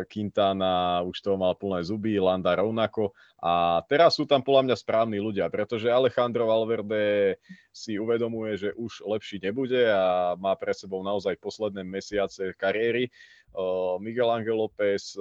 Quintana 0.05 1.01
už 1.01 1.17
toho 1.25 1.41
mal 1.41 1.57
plné 1.57 1.81
zuby, 1.81 2.21
Landa 2.21 2.53
rovnako 2.53 3.17
a 3.41 3.81
teraz 3.89 4.13
sú 4.13 4.29
tam 4.29 4.45
podľa 4.45 4.69
mňa 4.69 4.75
správni 4.77 5.17
ľudia, 5.17 5.49
pretože 5.49 5.89
Alejandro 5.89 6.45
Valverde 6.45 7.37
si 7.73 7.97
uvedomuje, 7.97 8.57
že 8.57 8.69
už 8.77 9.05
lepší 9.09 9.41
nebude 9.41 9.89
a 9.89 10.37
má 10.37 10.53
pre 10.53 10.73
sebou 10.73 11.01
naozaj 11.01 11.37
posledné 11.41 11.81
mesiace 11.81 12.53
kariéry. 12.53 13.09
Eh, 13.09 13.93
Miguel 13.97 14.29
Angel 14.29 14.57
López 14.57 15.17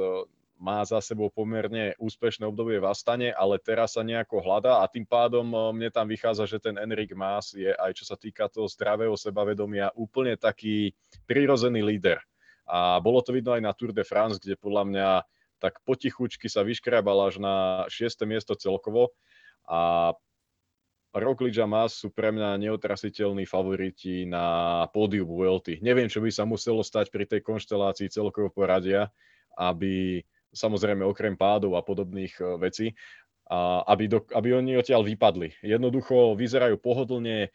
má 0.56 0.80
za 0.88 1.04
sebou 1.04 1.28
pomerne 1.28 1.92
úspešné 2.00 2.48
obdobie 2.48 2.80
v 2.80 2.88
Astane, 2.88 3.28
ale 3.32 3.60
teraz 3.60 3.94
sa 3.96 4.02
nejako 4.02 4.40
hľadá 4.40 4.80
a 4.80 4.88
tým 4.88 5.04
pádom 5.04 5.44
mne 5.76 5.92
tam 5.92 6.08
vychádza, 6.08 6.48
že 6.48 6.58
ten 6.58 6.80
Enrik 6.80 7.12
Mas 7.12 7.52
je 7.52 7.68
aj 7.68 7.92
čo 7.92 8.04
sa 8.08 8.16
týka 8.16 8.48
toho 8.48 8.64
zdravého 8.64 9.12
sebavedomia 9.14 9.92
úplne 9.92 10.34
taký 10.40 10.96
prirozený 11.28 11.84
líder. 11.84 12.24
A 12.66 12.98
bolo 12.98 13.20
to 13.20 13.36
vidno 13.36 13.52
aj 13.54 13.62
na 13.62 13.72
Tour 13.76 13.92
de 13.92 14.02
France, 14.02 14.40
kde 14.40 14.58
podľa 14.58 14.84
mňa 14.88 15.08
tak 15.60 15.80
potichučky 15.84 16.48
sa 16.48 16.64
vyškrabal 16.64 17.32
až 17.32 17.40
na 17.40 17.54
6. 17.88 18.28
miesto 18.28 18.56
celkovo 18.56 19.12
a 19.68 20.12
Roglič 21.16 21.56
a 21.56 21.64
Mas 21.64 21.96
sú 21.96 22.12
pre 22.12 22.28
mňa 22.28 22.60
neotrasiteľní 22.60 23.48
favoriti 23.48 24.28
na 24.28 24.84
pódiu 24.92 25.24
Vuelty. 25.24 25.80
Neviem, 25.80 26.12
čo 26.12 26.20
by 26.20 26.28
sa 26.28 26.44
muselo 26.44 26.84
stať 26.84 27.08
pri 27.08 27.24
tej 27.24 27.40
konštelácii 27.40 28.12
celkového 28.12 28.52
poradia, 28.52 29.08
aby 29.56 30.20
samozrejme 30.56 31.04
okrem 31.04 31.36
pádov 31.36 31.76
a 31.76 31.84
podobných 31.84 32.32
e, 32.40 32.56
vecí, 32.56 32.86
a 33.46 33.86
aby, 33.94 34.10
do, 34.10 34.26
aby 34.34 34.58
oni 34.58 34.74
odtiaľ 34.74 35.06
vypadli. 35.06 35.54
Jednoducho 35.62 36.34
vyzerajú 36.34 36.80
pohodlne, 36.82 37.46
e, 37.46 37.50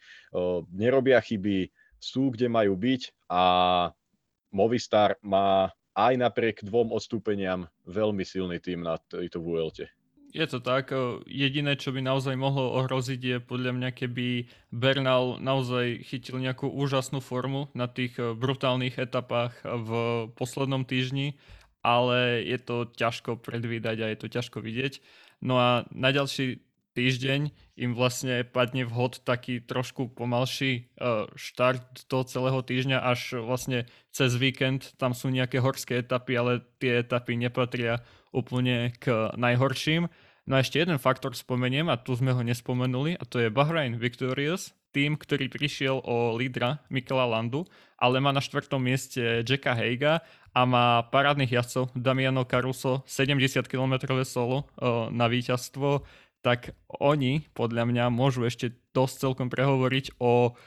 nerobia 0.72 1.20
chyby, 1.20 1.68
sú 2.00 2.32
kde 2.32 2.48
majú 2.48 2.78
byť 2.78 3.28
a 3.28 3.42
Movistar 4.52 5.16
má 5.24 5.72
aj 5.92 6.14
napriek 6.16 6.56
dvom 6.64 6.92
odstúpeniam 6.92 7.68
veľmi 7.84 8.24
silný 8.24 8.56
tým 8.60 8.84
na 8.84 8.96
tejto 8.96 9.40
Vuelte. 9.44 9.92
Je 10.32 10.48
to 10.48 10.64
tak. 10.64 10.88
Jediné, 11.28 11.76
čo 11.76 11.92
by 11.92 12.00
naozaj 12.00 12.32
mohlo 12.40 12.72
ohroziť, 12.80 13.20
je 13.20 13.36
podľa 13.44 13.76
mňa, 13.76 13.90
keby 13.92 14.48
Bernal 14.72 15.36
naozaj 15.36 16.08
chytil 16.08 16.40
nejakú 16.40 16.72
úžasnú 16.72 17.20
formu 17.20 17.68
na 17.76 17.84
tých 17.84 18.16
brutálnych 18.16 18.96
etapách 18.96 19.52
v 19.60 19.90
poslednom 20.32 20.88
týždni, 20.88 21.36
ale 21.82 22.46
je 22.46 22.58
to 22.62 22.86
ťažko 22.88 23.42
predvídať 23.42 23.96
a 24.02 24.06
je 24.10 24.18
to 24.18 24.28
ťažko 24.30 24.62
vidieť. 24.62 25.02
No 25.42 25.58
a 25.58 25.84
na 25.90 26.14
ďalší 26.14 26.62
týždeň 26.94 27.50
im 27.80 27.96
vlastne 27.96 28.44
padne 28.44 28.84
vhod 28.84 29.24
taký 29.24 29.64
trošku 29.64 30.12
pomalší 30.12 30.92
štart 31.34 32.04
toho 32.06 32.24
celého 32.28 32.60
týždňa 32.60 33.00
až 33.00 33.42
vlastne 33.42 33.88
cez 34.12 34.36
víkend. 34.36 34.92
Tam 35.00 35.16
sú 35.16 35.32
nejaké 35.32 35.58
horské 35.58 36.04
etapy, 36.04 36.36
ale 36.36 36.52
tie 36.78 37.00
etapy 37.00 37.34
nepatria 37.34 38.04
úplne 38.30 38.92
k 39.00 39.32
najhorším. 39.34 40.06
No 40.44 40.52
a 40.58 40.60
ešte 40.60 40.84
jeden 40.84 40.98
faktor 41.00 41.32
spomeniem, 41.32 41.88
a 41.88 41.96
tu 41.96 42.12
sme 42.12 42.34
ho 42.34 42.42
nespomenuli, 42.44 43.14
a 43.16 43.24
to 43.24 43.40
je 43.40 43.48
Bahrain 43.48 43.94
Victorious, 43.96 44.74
tým, 44.92 45.16
ktorý 45.16 45.48
prišiel 45.48 45.98
o 46.04 46.36
lídra 46.36 46.84
Mikela 46.92 47.24
Landu, 47.24 47.64
ale 47.96 48.20
má 48.20 48.30
na 48.30 48.44
štvrtom 48.44 48.78
mieste 48.78 49.40
Jacka 49.42 49.72
Heiga 49.72 50.20
a 50.52 50.68
má 50.68 51.00
parádnych 51.08 51.56
jazdcov. 51.56 51.96
Damiano 51.96 52.44
Caruso, 52.44 53.00
70 53.08 53.64
km 53.66 54.20
solo 54.22 54.68
na 55.08 55.26
víťazstvo, 55.32 56.04
tak 56.42 56.74
oni 56.98 57.46
podľa 57.54 57.86
mňa 57.86 58.04
môžu 58.10 58.42
ešte 58.42 58.74
dosť 58.90 59.14
celkom 59.22 59.46
prehovoriť 59.46 60.18
o 60.18 60.58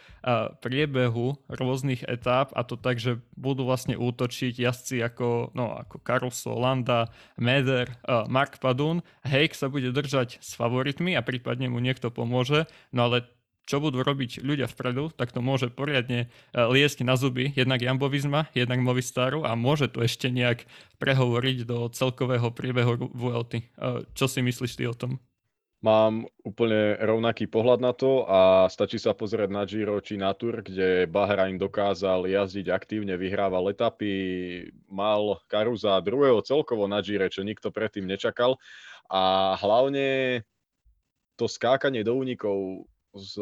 priebehu 0.64 1.38
rôznych 1.52 2.02
etáp 2.08 2.50
a 2.56 2.66
to 2.66 2.80
tak, 2.80 2.98
že 2.98 3.22
budú 3.38 3.68
vlastne 3.68 3.94
útočiť 3.94 4.58
jazdci 4.58 5.04
ako, 5.04 5.54
no, 5.54 5.76
ako 5.76 6.02
Caruso, 6.02 6.56
Landa, 6.56 7.12
Meder, 7.38 7.92
Mark 8.32 8.58
Padun. 8.58 9.04
Hejk 9.28 9.54
sa 9.54 9.70
bude 9.70 9.92
držať 9.92 10.42
s 10.42 10.56
favoritmi 10.58 11.14
a 11.14 11.22
prípadne 11.22 11.70
mu 11.70 11.78
niekto 11.84 12.10
pomôže, 12.10 12.66
no 12.90 13.12
ale 13.12 13.28
čo 13.66 13.82
budú 13.82 14.06
robiť 14.06 14.46
ľudia 14.46 14.70
vpredu, 14.70 15.10
tak 15.10 15.34
to 15.34 15.42
môže 15.42 15.74
poriadne 15.74 16.30
liesť 16.54 17.02
na 17.02 17.18
zuby 17.18 17.50
jednak 17.58 17.82
Jambovizma, 17.82 18.48
jednak 18.54 18.80
Movistaru 18.80 19.42
a 19.42 19.58
môže 19.58 19.90
to 19.90 20.06
ešte 20.06 20.30
nejak 20.30 20.70
prehovoriť 21.02 21.66
do 21.66 21.90
celkového 21.90 22.54
priebehu 22.54 23.10
VLT. 23.10 23.74
Čo 24.14 24.26
si 24.30 24.46
myslíš 24.46 24.78
ty 24.78 24.86
o 24.86 24.94
tom? 24.94 25.18
Mám 25.86 26.26
úplne 26.42 26.98
rovnaký 26.98 27.46
pohľad 27.46 27.78
na 27.78 27.94
to 27.94 28.26
a 28.26 28.66
stačí 28.74 28.98
sa 28.98 29.14
pozrieť 29.14 29.54
na 29.54 29.70
Giro 29.70 30.02
či 30.02 30.18
na 30.18 30.34
Tour, 30.34 30.66
kde 30.66 31.06
Bahrain 31.06 31.62
dokázal 31.62 32.26
jazdiť 32.26 32.74
aktívne, 32.74 33.14
vyhrával 33.14 33.70
etapy, 33.70 34.66
mal 34.90 35.38
Karuza 35.46 36.02
druhého 36.02 36.42
celkovo 36.42 36.90
na 36.90 37.06
Gire, 37.06 37.30
čo 37.30 37.46
nikto 37.46 37.70
predtým 37.70 38.10
nečakal. 38.10 38.58
A 39.14 39.54
hlavne 39.62 40.42
to 41.38 41.46
skákanie 41.46 42.02
do 42.02 42.18
únikov 42.18 42.90
z, 43.16 43.34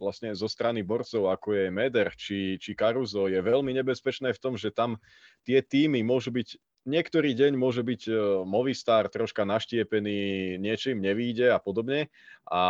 vlastne 0.00 0.32
zo 0.32 0.48
strany 0.48 0.80
borcov, 0.80 1.28
ako 1.28 1.52
je 1.52 1.64
Meder 1.68 2.08
či, 2.16 2.56
či 2.56 2.72
Caruso, 2.72 3.28
je 3.28 3.38
veľmi 3.40 3.70
nebezpečné 3.76 4.32
v 4.32 4.42
tom, 4.42 4.56
že 4.56 4.72
tam 4.72 4.96
tie 5.44 5.60
týmy 5.60 6.00
môžu 6.00 6.32
byť 6.32 6.56
niektorý 6.88 7.36
deň 7.36 7.52
môže 7.60 7.84
byť 7.84 8.02
e, 8.08 8.12
Movistar 8.48 9.08
troška 9.12 9.44
naštiepený, 9.44 10.56
niečím 10.56 11.04
nevíde 11.04 11.52
a 11.52 11.60
podobne. 11.60 12.08
A 12.48 12.62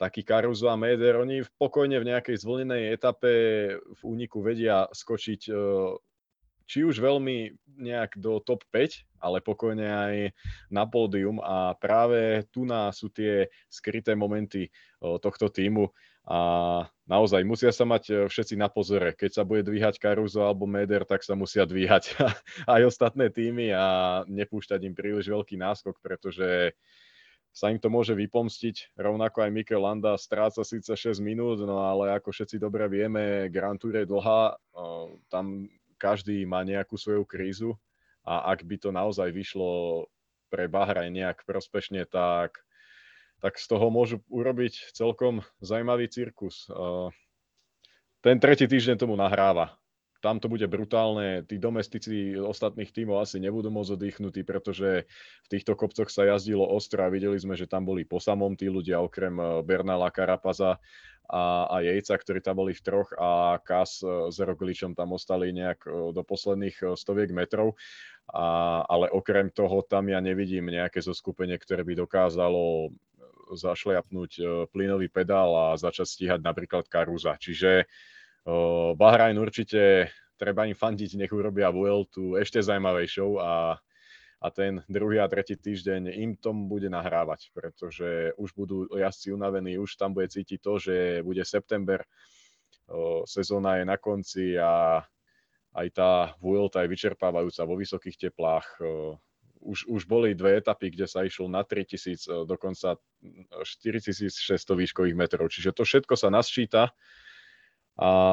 taký 0.00 0.24
Caruso 0.24 0.72
a 0.72 0.80
Meder, 0.80 1.20
oni 1.20 1.44
pokojne 1.60 2.00
v 2.00 2.08
nejakej 2.08 2.40
zvlnenej 2.40 2.96
etape 2.96 3.32
v 3.76 4.00
úniku 4.00 4.40
vedia 4.40 4.88
skočiť 4.88 5.40
e, 5.48 5.52
či 6.70 6.86
už 6.86 7.02
veľmi 7.02 7.58
nejak 7.82 8.14
do 8.22 8.38
top 8.38 8.62
5, 8.70 9.02
ale 9.18 9.42
pokojne 9.42 9.82
aj 9.90 10.14
na 10.70 10.86
pódium 10.86 11.42
a 11.42 11.74
práve 11.74 12.46
tu 12.54 12.62
nás 12.62 12.94
sú 12.94 13.10
tie 13.10 13.50
skryté 13.66 14.14
momenty 14.14 14.70
tohto 15.02 15.50
týmu 15.50 15.90
a 16.30 16.38
naozaj 17.10 17.42
musia 17.42 17.74
sa 17.74 17.82
mať 17.82 18.02
e, 18.06 18.14
všetci 18.30 18.54
na 18.54 18.70
pozore. 18.70 19.16
Keď 19.18 19.40
sa 19.40 19.42
bude 19.42 19.66
dvíhať 19.66 19.98
Caruso 19.98 20.46
alebo 20.46 20.68
Meder, 20.68 21.02
tak 21.02 21.26
sa 21.26 21.34
musia 21.34 21.66
dvíhať 21.66 22.14
aj 22.70 22.80
ostatné 22.86 23.34
týmy 23.34 23.74
a 23.74 24.22
nepúšťať 24.30 24.80
im 24.86 24.94
príliš 24.94 25.26
veľký 25.26 25.58
náskok, 25.58 25.98
pretože 25.98 26.76
sa 27.50 27.66
im 27.74 27.82
to 27.82 27.90
môže 27.90 28.14
vypomstiť. 28.14 28.94
Rovnako 28.94 29.42
aj 29.42 29.50
Mikel 29.50 29.82
Landa 29.82 30.14
stráca 30.14 30.62
síce 30.62 30.94
6 30.94 31.18
minút, 31.18 31.58
no 31.66 31.82
ale 31.82 32.14
ako 32.14 32.30
všetci 32.30 32.62
dobre 32.62 32.86
vieme, 32.86 33.50
Grand 33.50 33.74
Tour 33.74 33.98
je 33.98 34.06
dlhá, 34.06 34.54
tam 35.26 35.66
každý 36.00 36.48
má 36.48 36.64
nejakú 36.64 36.96
svoju 36.96 37.28
krízu 37.28 37.76
a 38.24 38.48
ak 38.56 38.64
by 38.64 38.80
to 38.80 38.88
naozaj 38.88 39.28
vyšlo 39.28 40.08
pre 40.48 40.64
Bahraj 40.66 41.12
nejak 41.12 41.44
prospešne, 41.44 42.08
tak 42.08 42.56
tak 43.40 43.56
z 43.56 43.66
toho 43.72 43.88
môžu 43.88 44.20
urobiť 44.28 44.92
celkom 44.92 45.40
zaujímavý 45.64 46.12
cirkus. 46.12 46.68
Ten 48.20 48.36
tretí 48.36 48.68
týždeň 48.68 49.00
tomu 49.00 49.16
nahráva. 49.16 49.80
Tam 50.20 50.36
to 50.36 50.52
bude 50.52 50.68
brutálne, 50.68 51.48
tí 51.48 51.56
domestici 51.56 52.36
ostatných 52.36 52.92
tímov 52.92 53.24
asi 53.24 53.40
nebudú 53.40 53.72
môcť 53.72 53.96
oddychnutí, 53.96 54.44
pretože 54.44 55.08
v 55.08 55.48
týchto 55.48 55.72
kopcoch 55.72 56.12
sa 56.12 56.28
jazdilo 56.28 56.68
ostro 56.68 57.00
a 57.00 57.08
videli 57.08 57.40
sme, 57.40 57.56
že 57.56 57.64
tam 57.64 57.88
boli 57.88 58.04
po 58.04 58.20
samom 58.20 58.52
tí 58.52 58.68
ľudia, 58.68 59.00
okrem 59.00 59.32
e, 59.40 59.64
Bernala 59.64 60.12
Karapaza 60.12 60.76
a, 61.30 61.70
a 61.70 61.76
Jejca, 61.86 62.18
ktorí 62.18 62.42
tam 62.42 62.58
boli 62.58 62.74
v 62.74 62.82
troch 62.82 63.14
a 63.14 63.62
Kas 63.62 64.02
e, 64.02 64.34
s 64.34 64.42
Rogličom 64.42 64.98
tam 64.98 65.14
ostali 65.14 65.54
nejak 65.54 65.86
e, 65.86 65.90
do 66.10 66.22
posledných 66.26 66.98
stoviek 66.98 67.30
metrov. 67.30 67.78
A, 68.34 68.82
ale 68.86 69.10
okrem 69.10 69.50
toho 69.54 69.86
tam 69.86 70.10
ja 70.10 70.18
nevidím 70.18 70.70
nejaké 70.70 70.98
zoskupenie, 71.02 71.58
ktoré 71.58 71.86
by 71.86 71.98
dokázalo 71.98 72.94
zašliapnúť 73.54 74.32
e, 74.38 74.42
plynový 74.70 75.10
pedál 75.10 75.50
a 75.54 75.78
začať 75.78 76.06
stíhať 76.06 76.40
napríklad 76.42 76.86
Karuza. 76.86 77.34
Čiže 77.38 77.84
e, 77.84 77.86
Bahrajn 78.94 79.36
určite 79.38 80.10
treba 80.38 80.66
im 80.66 80.76
fandiť, 80.78 81.18
nech 81.18 81.32
urobia 81.34 81.68
Vueltu 81.74 82.38
ešte 82.38 82.62
zaujímavejšou 82.62 83.30
a, 83.38 83.76
a 84.40 84.48
ten 84.48 84.80
druhý 84.88 85.20
a 85.20 85.28
tretí 85.28 85.56
týždeň 85.56 86.16
im 86.16 86.32
tom 86.36 86.64
bude 86.64 86.88
nahrávať, 86.88 87.52
pretože 87.52 88.32
už 88.40 88.56
budú 88.56 88.88
jazdci 88.88 89.36
unavení, 89.36 89.76
už 89.76 90.00
tam 90.00 90.16
bude 90.16 90.32
cítiť 90.32 90.58
to, 90.64 90.80
že 90.80 90.94
bude 91.20 91.44
september, 91.44 92.00
sezóna 93.24 93.76
je 93.76 93.84
na 93.84 93.96
konci 93.96 94.58
a 94.58 95.04
aj 95.70 95.88
tá 95.94 96.34
Vuelta 96.42 96.82
je 96.82 96.90
vyčerpávajúca 96.90 97.62
vo 97.62 97.78
vysokých 97.78 98.16
teplách. 98.28 98.66
Už, 99.60 99.86
už 99.86 100.08
boli 100.08 100.32
dve 100.32 100.56
etapy, 100.56 100.88
kde 100.88 101.04
sa 101.04 101.20
išlo 101.20 101.44
na 101.44 101.60
3000, 101.60 102.16
e, 102.16 102.48
dokonca 102.48 102.96
4600 103.60 104.56
výškových 104.56 105.12
metrov. 105.12 105.52
Čiže 105.52 105.76
to 105.76 105.84
všetko 105.84 106.16
sa 106.16 106.32
nasčíta. 106.32 106.96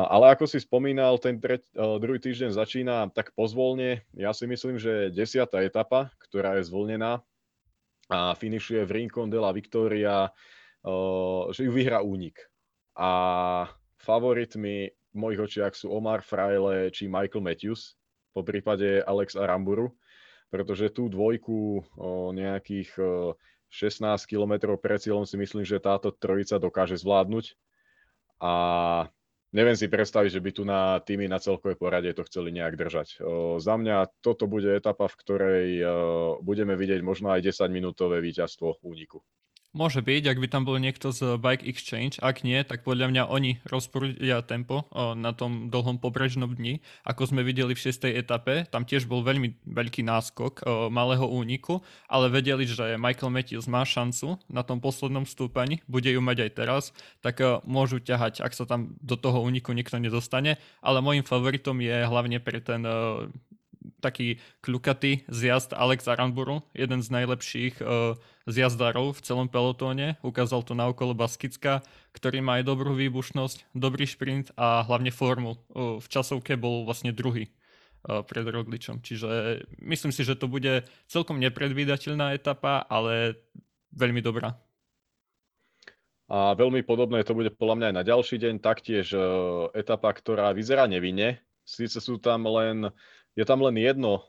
Ale 0.07 0.31
ako 0.31 0.47
si 0.47 0.63
spomínal, 0.63 1.19
ten 1.19 1.43
treť, 1.43 1.67
uh, 1.75 1.99
druhý 1.99 2.23
týždeň 2.23 2.55
začína 2.55 3.11
tak 3.11 3.35
pozvolne. 3.35 4.07
Ja 4.15 4.31
si 4.31 4.47
myslím, 4.47 4.79
že 4.79 5.11
desiatá 5.11 5.59
etapa, 5.59 6.15
ktorá 6.23 6.55
je 6.55 6.71
zvolnená 6.71 7.19
a 8.07 8.31
finišuje 8.31 8.87
v 8.87 8.93
Rincon 9.03 9.27
de 9.27 9.35
la 9.35 9.51
Victoria, 9.51 10.31
uh, 10.31 11.51
že 11.51 11.67
ju 11.67 11.71
vyhrá 11.75 11.99
únik. 11.99 12.39
A 12.95 13.11
favoritmi 13.99 14.87
v 14.87 15.15
mojich 15.19 15.43
očiach 15.43 15.75
sú 15.75 15.91
Omar 15.91 16.23
Fraile 16.23 16.87
či 16.95 17.11
Michael 17.11 17.43
Matthews, 17.43 17.99
po 18.31 18.47
prípade 18.47 19.03
Alex 19.03 19.35
Aramburu 19.35 19.91
pretože 20.47 20.95
tú 20.95 21.11
dvojku 21.11 21.83
o 21.99 22.31
nejakých 22.31 22.95
16 23.67 24.31
km 24.31 24.79
pred 24.79 24.99
cieľom 25.03 25.27
si 25.27 25.35
myslím, 25.35 25.67
že 25.67 25.83
táto 25.83 26.15
trojica 26.15 26.55
dokáže 26.55 26.95
zvládnuť. 26.95 27.51
A 28.39 28.53
neviem 29.55 29.77
si 29.79 29.87
predstaviť, 29.87 30.31
že 30.33 30.43
by 30.43 30.51
tu 30.51 30.63
na 30.67 30.99
týmy 30.99 31.29
na 31.31 31.39
celkové 31.39 31.77
poradie 31.79 32.11
to 32.11 32.27
chceli 32.27 32.51
nejak 32.51 32.75
držať. 32.75 33.21
Za 33.61 33.75
mňa 33.79 34.19
toto 34.19 34.49
bude 34.49 34.73
etapa, 34.73 35.07
v 35.07 35.19
ktorej 35.23 35.67
budeme 36.43 36.75
vidieť 36.75 36.99
možno 37.05 37.31
aj 37.31 37.45
10-minútové 37.45 38.19
víťazstvo 38.19 38.83
úniku. 38.83 39.23
Môže 39.75 40.01
byť, 40.01 40.23
ak 40.31 40.41
by 40.41 40.47
tam 40.49 40.65
bol 40.65 40.81
niekto 40.81 41.13
z 41.13 41.37
Bike 41.37 41.61
Exchange. 41.61 42.17
Ak 42.23 42.41
nie, 42.41 42.57
tak 42.65 42.81
podľa 42.81 43.13
mňa 43.13 43.23
oni 43.29 43.61
rozprúdia 43.67 44.41
tempo 44.41 44.89
na 44.95 45.37
tom 45.37 45.69
dlhom 45.69 46.01
pobrežnom 46.01 46.49
dni. 46.49 46.81
Ako 47.05 47.29
sme 47.29 47.45
videli 47.45 47.77
v 47.77 47.83
6. 47.85 48.09
etape, 48.09 48.65
tam 48.73 48.89
tiež 48.89 49.05
bol 49.05 49.21
veľmi 49.21 49.61
veľký 49.69 50.01
náskok 50.01 50.65
malého 50.89 51.29
úniku, 51.29 51.85
ale 52.09 52.33
vedeli, 52.33 52.65
že 52.65 52.97
Michael 52.97 53.29
Matthews 53.29 53.69
má 53.69 53.85
šancu 53.85 54.41
na 54.49 54.65
tom 54.65 54.81
poslednom 54.81 55.29
stúpaní, 55.29 55.85
bude 55.85 56.09
ju 56.09 56.25
mať 56.25 56.49
aj 56.49 56.51
teraz, 56.57 56.83
tak 57.21 57.37
môžu 57.67 58.01
ťahať, 58.01 58.41
ak 58.41 58.57
sa 58.57 58.65
tam 58.65 58.97
do 58.97 59.13
toho 59.13 59.45
úniku 59.45 59.77
nikto 59.77 60.01
nedostane. 60.01 60.57
Ale 60.81 61.05
môjim 61.05 61.21
favoritom 61.21 61.77
je 61.85 62.01
hlavne 62.01 62.41
pre 62.41 62.65
ten 62.65 62.81
taký 63.99 64.39
kľukatý 64.61 65.27
zjazd 65.27 65.75
Alex 65.75 66.07
Aranburu, 66.07 66.63
jeden 66.71 66.99
z 66.99 67.09
najlepších 67.11 67.79
uh, 67.79 68.15
zjazdárov 68.45 69.15
v 69.15 69.23
celom 69.23 69.47
pelotóne. 69.47 70.15
Ukázal 70.23 70.63
to 70.63 70.73
na 70.75 70.87
okolo 70.91 71.17
Baskicka, 71.17 71.83
ktorý 72.15 72.43
má 72.43 72.59
aj 72.59 72.67
dobrú 72.67 72.95
výbušnosť, 72.95 73.71
dobrý 73.75 74.07
šprint 74.07 74.55
a 74.55 74.83
hlavne 74.87 75.11
formu. 75.11 75.59
Uh, 75.71 75.97
v 75.97 76.07
časovke 76.07 76.55
bol 76.59 76.83
vlastne 76.87 77.15
druhý 77.15 77.49
uh, 78.07 78.23
pred 78.23 78.43
Rogličom. 78.43 79.03
Čiže 79.03 79.63
myslím 79.83 80.11
si, 80.11 80.27
že 80.27 80.39
to 80.39 80.47
bude 80.51 80.87
celkom 81.07 81.39
nepredvídateľná 81.39 82.35
etapa, 82.35 82.83
ale 82.87 83.39
veľmi 83.95 84.21
dobrá. 84.21 84.55
A 86.27 86.51
veľmi 86.59 86.83
podobné 86.83 87.23
to 87.23 87.31
bude 87.31 87.55
podľa 87.55 87.75
mňa 87.79 87.87
aj 87.87 87.95
na 87.95 88.03
ďalší 88.03 88.35
deň. 88.35 88.53
Taktiež 88.59 89.15
etapa, 89.71 90.11
ktorá 90.11 90.51
vyzerá 90.51 90.83
nevinne. 90.83 91.39
Sice 91.63 92.03
sú 92.03 92.19
tam 92.19 92.43
len 92.51 92.91
je 93.37 93.45
tam 93.45 93.61
len 93.61 93.77
jedno 93.77 94.25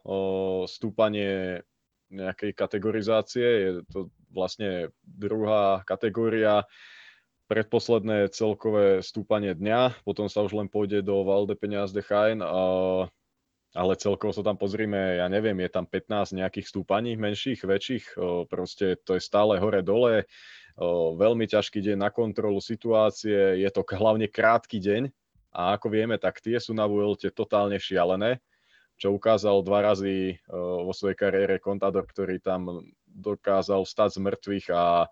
stúpanie 0.68 1.64
nejakej 2.12 2.52
kategorizácie, 2.52 3.46
je 3.48 3.70
to 3.88 4.12
vlastne 4.28 4.92
druhá 5.04 5.80
kategória, 5.88 6.68
predposledné 7.48 8.28
celkové 8.28 9.00
stúpanie 9.00 9.56
dňa, 9.56 10.04
potom 10.04 10.28
sa 10.28 10.44
už 10.44 10.52
len 10.52 10.68
pôjde 10.68 11.00
do 11.00 11.24
Valde 11.24 11.56
Peňaz 11.56 11.96
de 11.96 12.04
Chain, 12.04 12.44
ale 13.72 13.92
celkovo 13.96 14.36
sa 14.36 14.44
tam 14.44 14.60
pozrime, 14.60 15.20
ja 15.20 15.28
neviem, 15.32 15.56
je 15.64 15.70
tam 15.72 15.88
15 15.88 16.36
nejakých 16.36 16.68
stúpaní, 16.68 17.16
menších, 17.16 17.64
väčších, 17.64 18.20
proste 18.52 19.00
to 19.00 19.16
je 19.16 19.22
stále 19.24 19.56
hore-dole, 19.56 20.28
veľmi 21.16 21.48
ťažký 21.48 21.80
deň 21.80 21.96
na 21.96 22.12
kontrolu 22.12 22.60
situácie, 22.60 23.64
je 23.64 23.68
to 23.72 23.80
hlavne 23.96 24.28
krátky 24.28 24.76
deň 24.80 25.08
a 25.56 25.76
ako 25.80 25.88
vieme, 25.88 26.20
tak 26.20 26.44
tie 26.44 26.60
sú 26.60 26.76
na 26.76 26.84
Vuelte 26.84 27.32
totálne 27.32 27.80
šialené 27.80 28.44
čo 28.98 29.14
ukázal 29.14 29.62
dva 29.62 29.94
razy 29.94 30.36
eh, 30.36 30.38
vo 30.52 30.90
svojej 30.90 31.14
kariére 31.14 31.62
Contador, 31.62 32.04
ktorý 32.04 32.42
tam 32.42 32.82
dokázal 33.06 33.86
stať 33.86 34.18
z 34.18 34.22
mŕtvych 34.26 34.66
a 34.74 35.06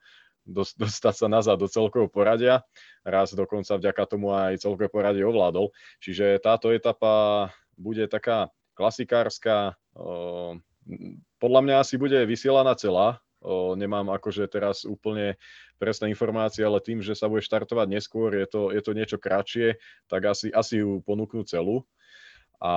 dostať 0.78 1.14
sa 1.14 1.26
nazad 1.26 1.58
do 1.58 1.66
celkového 1.70 2.10
poradia. 2.10 2.62
Raz 3.06 3.34
dokonca 3.34 3.78
vďaka 3.78 4.02
tomu 4.06 4.30
aj 4.34 4.62
celkové 4.62 4.86
poradie 4.90 5.26
ovládol. 5.26 5.74
Čiže 5.98 6.38
táto 6.38 6.70
etapa 6.70 7.50
bude 7.74 8.06
taká 8.10 8.50
klasikárska. 8.74 9.78
Eh, 9.94 10.52
podľa 11.38 11.60
mňa 11.62 11.74
asi 11.78 11.94
bude 11.98 12.18
vysielaná 12.26 12.74
celá. 12.74 13.22
Eh, 13.42 13.72
nemám 13.78 14.10
akože 14.10 14.50
teraz 14.50 14.82
úplne 14.82 15.38
presné 15.78 16.10
informácie, 16.10 16.66
ale 16.66 16.82
tým, 16.82 17.02
že 17.02 17.14
sa 17.14 17.30
bude 17.30 17.44
štartovať 17.44 17.86
neskôr, 17.86 18.34
je 18.34 18.46
to, 18.50 18.74
je 18.74 18.82
to 18.82 18.92
niečo 18.96 19.18
kratšie, 19.20 19.76
tak 20.08 20.24
asi, 20.24 20.48
asi 20.48 20.80
ju 20.80 21.04
ponúknú 21.04 21.44
celú 21.44 21.86
a 22.56 22.72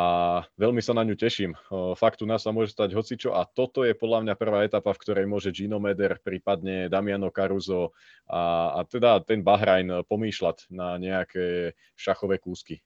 veľmi 0.60 0.84
sa 0.84 0.92
na 0.92 1.08
ňu 1.08 1.16
teším. 1.16 1.56
Fakt 1.96 2.20
u 2.20 2.28
nás 2.28 2.44
sa 2.44 2.52
môže 2.52 2.76
stať 2.76 2.92
hocičo 2.92 3.32
a 3.32 3.48
toto 3.48 3.88
je 3.88 3.96
podľa 3.96 4.28
mňa 4.28 4.34
prvá 4.36 4.68
etapa, 4.68 4.92
v 4.92 5.02
ktorej 5.02 5.26
môže 5.26 5.56
Gino 5.56 5.80
Meder, 5.80 6.20
prípadne 6.20 6.92
Damiano 6.92 7.32
Caruso 7.32 7.96
a, 8.28 8.76
a 8.76 8.80
teda 8.84 9.24
ten 9.24 9.40
Bahrajn 9.40 10.04
pomýšľať 10.04 10.68
na 10.76 11.00
nejaké 11.00 11.80
šachové 11.96 12.44
kúsky. 12.44 12.84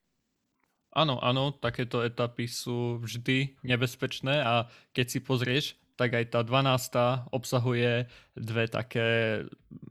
Áno, 0.93 1.17
áno, 1.25 1.49
takéto 1.57 2.05
etapy 2.05 2.45
sú 2.45 3.01
vždy 3.01 3.57
nebezpečné 3.65 4.45
a 4.45 4.69
keď 4.93 5.05
si 5.09 5.19
pozrieš, 5.25 5.65
tak 5.97 6.13
aj 6.13 6.37
tá 6.37 6.45
12. 6.45 7.33
obsahuje 7.33 8.05
dve 8.37 8.65
také 8.69 9.41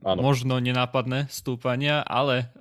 ano. 0.03 0.19
možno 0.23 0.59
nenápadné 0.63 1.27
stúpania, 1.27 2.03
ale 2.03 2.51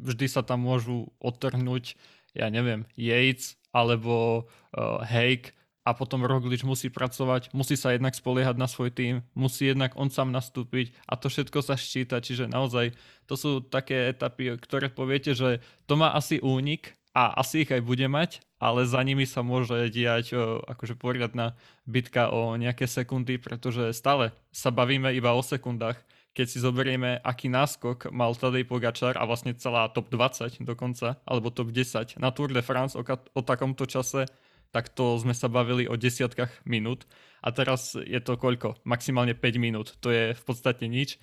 vždy 0.00 0.26
sa 0.32 0.40
tam 0.40 0.64
môžu 0.64 1.12
odtrhnúť, 1.20 1.96
ja 2.32 2.48
neviem, 2.48 2.88
Yates, 2.96 3.59
alebo 3.70 4.46
uh, 4.74 5.02
Hake 5.02 5.54
a 5.80 5.96
potom 5.96 6.22
Roglič 6.28 6.62
musí 6.62 6.92
pracovať, 6.92 7.56
musí 7.56 7.74
sa 7.74 7.96
jednak 7.96 8.12
spoliehať 8.12 8.56
na 8.60 8.68
svoj 8.68 8.92
tým, 8.92 9.24
musí 9.32 9.72
jednak 9.72 9.96
on 9.96 10.12
sám 10.12 10.28
nastúpiť 10.28 10.92
a 11.08 11.16
to 11.16 11.32
všetko 11.32 11.64
sa 11.64 11.74
ščíta, 11.74 12.20
čiže 12.20 12.52
naozaj 12.52 12.92
to 13.24 13.34
sú 13.34 13.50
také 13.64 14.12
etapy, 14.12 14.60
ktoré 14.60 14.92
poviete, 14.92 15.32
že 15.32 15.64
to 15.88 15.96
má 15.96 16.12
asi 16.12 16.36
únik 16.44 17.00
a 17.16 17.34
asi 17.42 17.66
ich 17.66 17.72
aj 17.72 17.82
bude 17.82 18.06
mať, 18.06 18.44
ale 18.62 18.86
za 18.86 19.00
nimi 19.02 19.24
sa 19.26 19.42
môže 19.42 19.90
diať 19.90 20.36
o, 20.36 20.62
akože 20.62 20.94
poriadna 20.94 21.58
bitka 21.88 22.30
o 22.30 22.54
nejaké 22.54 22.86
sekundy, 22.86 23.40
pretože 23.40 23.96
stále 23.96 24.36
sa 24.54 24.70
bavíme 24.70 25.10
iba 25.16 25.34
o 25.34 25.42
sekundách 25.42 25.98
keď 26.30 26.46
si 26.46 26.58
zoberieme, 26.62 27.18
aký 27.20 27.50
náskok 27.50 28.14
mal 28.14 28.30
Tadej 28.38 28.62
Pogačar 28.62 29.18
a 29.18 29.26
vlastne 29.26 29.54
celá 29.58 29.90
top 29.90 30.14
20 30.14 30.62
dokonca, 30.62 31.18
alebo 31.26 31.50
top 31.50 31.74
10 31.74 32.22
na 32.22 32.30
Tour 32.30 32.54
de 32.54 32.62
France 32.62 32.94
o, 32.94 33.02
o 33.06 33.40
takomto 33.42 33.84
čase, 33.86 34.30
tak 34.70 34.94
to 34.94 35.18
sme 35.18 35.34
sa 35.34 35.50
bavili 35.50 35.90
o 35.90 35.98
desiatkách 35.98 36.62
minút. 36.62 37.02
A 37.42 37.50
teraz 37.50 37.98
je 37.98 38.20
to 38.22 38.38
koľko? 38.38 38.78
Maximálne 38.86 39.34
5 39.34 39.58
minút. 39.58 39.98
To 39.98 40.14
je 40.14 40.30
v 40.30 40.42
podstate 40.46 40.86
nič. 40.86 41.18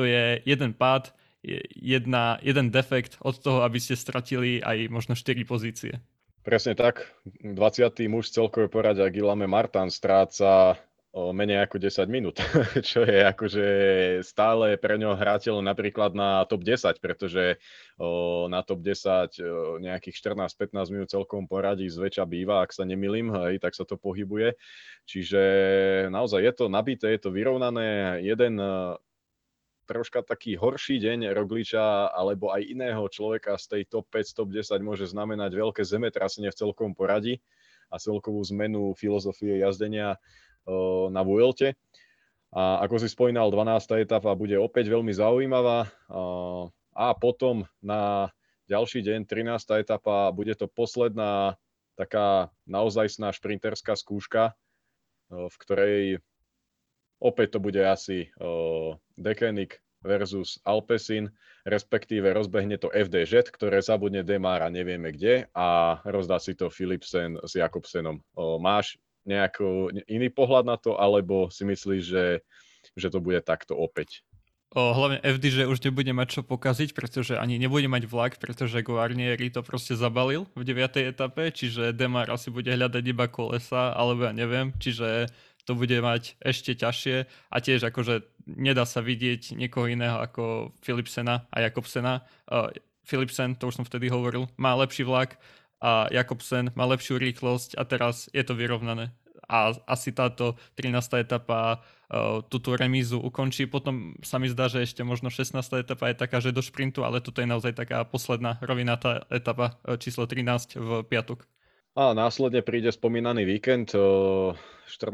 To 0.00 0.08
je 0.08 0.40
jeden 0.48 0.72
pád, 0.72 1.12
jedna, 1.76 2.40
jeden 2.40 2.72
defekt 2.72 3.20
od 3.20 3.36
toho, 3.36 3.62
aby 3.62 3.76
ste 3.76 3.94
stratili 3.94 4.64
aj 4.64 4.88
možno 4.88 5.12
4 5.12 5.36
pozície. 5.44 6.00
Presne 6.46 6.78
tak. 6.78 7.10
20. 7.42 8.06
muž 8.06 8.30
celkové 8.30 8.70
poradia 8.70 9.10
Gilame 9.10 9.50
Martin 9.50 9.90
stráca 9.90 10.78
o 11.16 11.32
menej 11.32 11.64
ako 11.64 11.80
10 11.80 12.12
minút, 12.12 12.36
čo 12.92 13.00
je 13.00 13.24
akože 13.24 13.66
stále 14.20 14.76
pre 14.76 15.00
ňo 15.00 15.16
hrateľ 15.16 15.64
napríklad 15.64 16.12
na 16.12 16.44
top 16.44 16.60
10, 16.60 17.00
pretože 17.00 17.56
o, 17.96 18.44
na 18.52 18.60
top 18.60 18.84
10 18.84 19.40
o, 19.40 19.80
nejakých 19.80 20.12
14-15 20.20 20.92
minút 20.92 21.08
celkom 21.08 21.48
poradí 21.48 21.88
zväčša 21.88 22.28
býva, 22.28 22.60
ak 22.60 22.76
sa 22.76 22.84
nemilím, 22.84 23.32
hej, 23.32 23.56
tak 23.64 23.72
sa 23.72 23.88
to 23.88 23.96
pohybuje. 23.96 24.60
Čiže 25.08 25.40
naozaj 26.12 26.44
je 26.44 26.52
to 26.52 26.64
nabité, 26.68 27.16
je 27.16 27.24
to 27.24 27.30
vyrovnané. 27.32 28.20
Jeden 28.20 28.60
troška 29.88 30.20
taký 30.20 30.60
horší 30.60 31.00
deň 31.00 31.32
Rogliča 31.32 32.12
alebo 32.12 32.52
aj 32.52 32.60
iného 32.60 33.00
človeka 33.08 33.56
z 33.56 33.64
tej 33.72 33.82
top 33.88 34.04
5, 34.12 34.36
top 34.36 34.52
10 34.52 34.84
môže 34.84 35.08
znamenať 35.08 35.56
veľké 35.56 35.80
zemetrasenie 35.80 36.52
v 36.52 36.58
celkom 36.60 36.92
poradí 36.92 37.40
a 37.88 37.96
celkovú 38.02 38.42
zmenu 38.50 38.92
filozofie 38.98 39.62
jazdenia 39.62 40.18
na 41.10 41.22
Vuelte. 41.22 41.78
A 42.56 42.82
ako 42.82 43.02
si 43.02 43.08
spomínal, 43.10 43.52
12. 43.52 44.02
etapa 44.02 44.32
bude 44.34 44.56
opäť 44.56 44.88
veľmi 44.88 45.12
zaujímavá. 45.12 45.90
A 46.96 47.06
potom 47.18 47.68
na 47.84 48.32
ďalší 48.66 49.04
deň, 49.04 49.28
13. 49.28 49.84
etapa, 49.84 50.32
bude 50.32 50.56
to 50.56 50.66
posledná 50.66 51.60
taká 51.96 52.48
naozajstná 52.64 53.32
šprinterská 53.32 53.96
skúška, 53.96 54.56
v 55.28 55.56
ktorej 55.60 56.02
opäť 57.20 57.56
to 57.56 57.58
bude 57.60 57.80
asi 57.80 58.28
Dekenik 59.16 59.80
versus 60.04 60.60
Alpesin, 60.62 61.32
respektíve 61.64 62.30
rozbehne 62.30 62.78
to 62.78 62.92
FDŽ, 62.92 63.50
ktoré 63.50 63.82
zabudne 63.82 64.22
Demar 64.22 64.62
a 64.62 64.70
nevieme 64.70 65.10
kde 65.10 65.50
a 65.50 65.98
rozdá 66.06 66.38
si 66.38 66.54
to 66.54 66.70
Philipsen 66.70 67.40
s 67.42 67.58
Jakobsenom. 67.58 68.22
Máš 68.60 69.00
nejaký 69.26 70.02
iný 70.06 70.30
pohľad 70.30 70.64
na 70.64 70.76
to, 70.78 70.94
alebo 70.96 71.50
si 71.50 71.66
myslíš, 71.66 72.02
že, 72.02 72.26
že 72.94 73.08
to 73.10 73.18
bude 73.18 73.42
takto 73.42 73.74
opäť? 73.74 74.22
O, 74.74 74.92
hlavne 74.92 75.22
FD, 75.22 75.44
že 75.62 75.70
už 75.70 75.78
nebude 75.78 76.10
mať 76.10 76.28
čo 76.36 76.42
pokaziť, 76.42 76.90
pretože 76.90 77.38
ani 77.38 77.54
nebude 77.56 77.86
mať 77.86 78.10
vlak, 78.10 78.42
pretože 78.42 78.82
Guarnieri 78.82 79.48
to 79.48 79.62
proste 79.62 79.94
zabalil 79.94 80.50
v 80.58 80.66
9. 80.66 81.00
etape, 81.06 81.54
čiže 81.54 81.94
Demar 81.94 82.26
asi 82.28 82.50
bude 82.50 82.68
hľadať 82.74 83.04
iba 83.06 83.30
kolesa, 83.30 83.94
alebo 83.94 84.26
ja 84.26 84.34
neviem, 84.34 84.74
čiže 84.76 85.30
to 85.66 85.78
bude 85.78 85.94
mať 85.98 86.38
ešte 86.42 86.78
ťažšie 86.78 87.16
a 87.26 87.56
tiež 87.58 87.90
akože 87.90 88.26
nedá 88.46 88.86
sa 88.86 89.02
vidieť 89.02 89.54
niekoho 89.58 89.90
iného 89.90 90.18
ako 90.22 90.74
Philipsena 90.82 91.46
a 91.50 91.56
Jakobsena. 91.66 92.22
Uh, 92.46 92.70
Philipsen, 93.06 93.54
to 93.58 93.70
už 93.70 93.82
som 93.82 93.86
vtedy 93.86 94.10
hovoril, 94.10 94.50
má 94.58 94.74
lepší 94.74 95.06
vlak, 95.06 95.38
a 95.80 96.08
Jakobsen 96.08 96.72
má 96.72 96.88
lepšiu 96.88 97.20
rýchlosť 97.20 97.76
a 97.76 97.84
teraz 97.84 98.32
je 98.32 98.42
to 98.42 98.56
vyrovnané. 98.56 99.12
a 99.46 99.70
asi 99.86 100.10
táto 100.10 100.58
13. 100.74 101.22
etapa 101.22 101.78
uh, 101.78 102.42
túto 102.50 102.74
remízu 102.74 103.22
ukončí. 103.22 103.70
Potom 103.70 104.18
sa 104.26 104.42
mi 104.42 104.50
zdá, 104.50 104.66
že 104.66 104.82
ešte 104.82 105.06
možno 105.06 105.30
16. 105.30 105.54
etapa 105.78 106.10
je 106.10 106.16
taká, 106.18 106.42
že 106.42 106.50
do 106.50 106.58
šprintu, 106.58 107.06
ale 107.06 107.22
toto 107.22 107.38
je 107.38 107.46
naozaj 107.46 107.78
taká 107.78 108.02
posledná 108.02 108.58
rovinatá 108.58 109.22
etapa 109.30 109.78
uh, 109.86 109.94
číslo 109.94 110.26
13 110.26 110.82
v 110.82 110.90
piatok. 111.06 111.46
A 111.96 112.12
následne 112.12 112.60
príde 112.60 112.92
spomínaný 112.92 113.48
víkend, 113.48 113.96
14. 113.96 114.52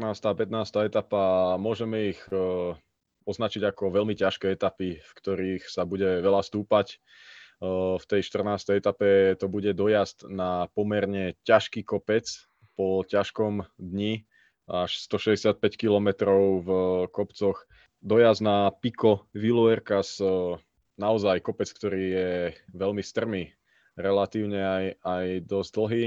a 0.03 0.33
15. 0.35 0.89
etapa, 0.91 1.55
môžeme 1.55 2.11
ich 2.11 2.19
označiť 3.23 3.63
ako 3.71 4.03
veľmi 4.03 4.19
ťažké 4.19 4.51
etapy, 4.51 4.99
v 4.99 5.11
ktorých 5.15 5.63
sa 5.71 5.87
bude 5.87 6.19
veľa 6.19 6.43
stúpať. 6.43 6.99
V 7.63 8.03
tej 8.03 8.21
14. 8.27 8.75
etape 8.75 9.39
to 9.39 9.47
bude 9.47 9.71
dojazd 9.71 10.27
na 10.27 10.67
pomerne 10.75 11.39
ťažký 11.47 11.87
kopec 11.87 12.27
po 12.75 13.07
ťažkom 13.07 13.63
dni, 13.79 14.27
až 14.67 14.99
165 15.07 15.63
km 15.79 16.27
v 16.59 16.69
kopcoch. 17.07 17.63
Dojazd 18.03 18.43
na 18.43 18.67
Pico 18.67 19.31
Viluercas, 19.31 20.19
naozaj 20.99 21.39
kopec, 21.39 21.71
ktorý 21.71 22.03
je 22.03 22.31
veľmi 22.75 22.99
strmý, 22.99 23.55
relatívne 23.95 24.59
aj, 24.59 24.85
aj 24.99 25.25
dosť 25.47 25.71
dlhý 25.71 26.05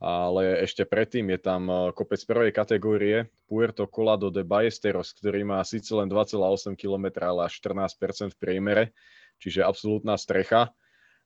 ale 0.00 0.64
ešte 0.64 0.88
predtým 0.88 1.28
je 1.36 1.38
tam 1.44 1.92
kopec 1.92 2.24
prvej 2.24 2.50
kategórie 2.56 3.28
Puerto 3.44 3.84
Colado 3.84 4.32
de 4.32 4.40
Ballesteros, 4.40 5.12
ktorý 5.12 5.44
má 5.44 5.60
síce 5.60 5.92
len 5.92 6.08
2,8 6.08 6.72
km, 6.72 7.20
ale 7.20 7.52
až 7.52 7.60
14% 7.60 8.32
v 8.32 8.40
priemere, 8.40 8.84
čiže 9.40 9.64
absolútna 9.64 10.20
strecha. 10.20 10.70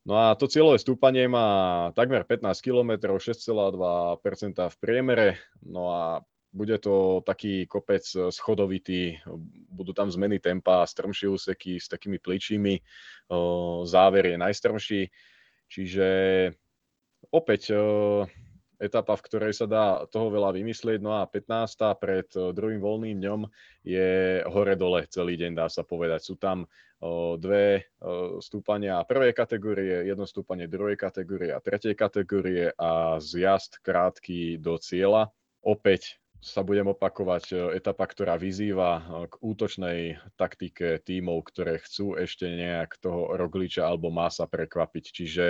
No 0.05 0.21
a 0.21 0.37
to 0.37 0.47
cieľové 0.47 0.79
stúpanie 0.79 1.27
má 1.27 1.89
takmer 1.97 2.23
15 2.29 2.61
km, 2.61 3.17
6,2% 3.17 4.21
v 4.69 4.77
priemere, 4.79 5.41
no 5.65 5.91
a 5.91 6.03
bude 6.55 6.79
to 6.79 7.19
taký 7.27 7.67
kopec 7.67 8.07
schodovitý, 8.31 9.19
budú 9.75 9.91
tam 9.91 10.07
zmeny 10.07 10.39
tempa, 10.39 10.87
strmšie 10.87 11.27
úseky 11.27 11.83
s 11.83 11.91
takými 11.91 12.23
pličími, 12.23 12.79
záver 13.89 14.31
je 14.31 14.37
najstrmší, 14.39 15.03
čiže 15.67 16.09
opäť 17.35 17.75
etapa, 18.81 19.15
v 19.15 19.25
ktorej 19.27 19.53
sa 19.55 19.67
dá 19.67 19.87
toho 20.11 20.31
veľa 20.33 20.55
vymyslieť. 20.55 21.01
No 21.03 21.19
a 21.19 21.29
15. 21.29 22.01
pred 22.01 22.29
eh, 22.35 22.51
druhým 22.51 22.81
voľným 22.81 23.17
dňom 23.21 23.41
je 23.85 24.41
hore-dole 24.49 25.07
celý 25.11 25.39
deň, 25.39 25.53
dá 25.55 25.67
sa 25.69 25.85
povedať. 25.85 26.21
Sú 26.25 26.35
tam 26.41 26.65
o, 27.05 27.37
dve 27.37 27.93
o, 28.01 28.41
stúpania 28.41 29.05
prvej 29.05 29.37
kategórie, 29.37 30.09
jedno 30.09 30.25
stúpanie 30.25 30.65
druhej 30.65 30.97
kategórie 30.97 31.53
a 31.53 31.61
tretej 31.61 31.93
kategórie 31.93 32.73
a 32.81 33.21
zjazd 33.21 33.85
krátky 33.85 34.57
do 34.57 34.81
cieľa. 34.81 35.29
Opäť 35.61 36.17
sa 36.45 36.61
budem 36.61 36.93
opakovať 36.93 37.45
eh, 37.57 37.59
etapa, 37.81 38.05
ktorá 38.05 38.37
vyzýva 38.37 38.91
eh, 39.01 39.03
k 39.33 39.35
útočnej 39.41 40.01
taktike 40.37 41.01
tímov, 41.01 41.49
ktoré 41.49 41.81
chcú 41.81 42.21
ešte 42.21 42.45
nejak 42.45 43.01
toho 43.01 43.33
Rogliča 43.41 43.89
alebo 43.89 44.13
Masa 44.13 44.45
prekvapiť. 44.45 45.05
Čiže 45.09 45.47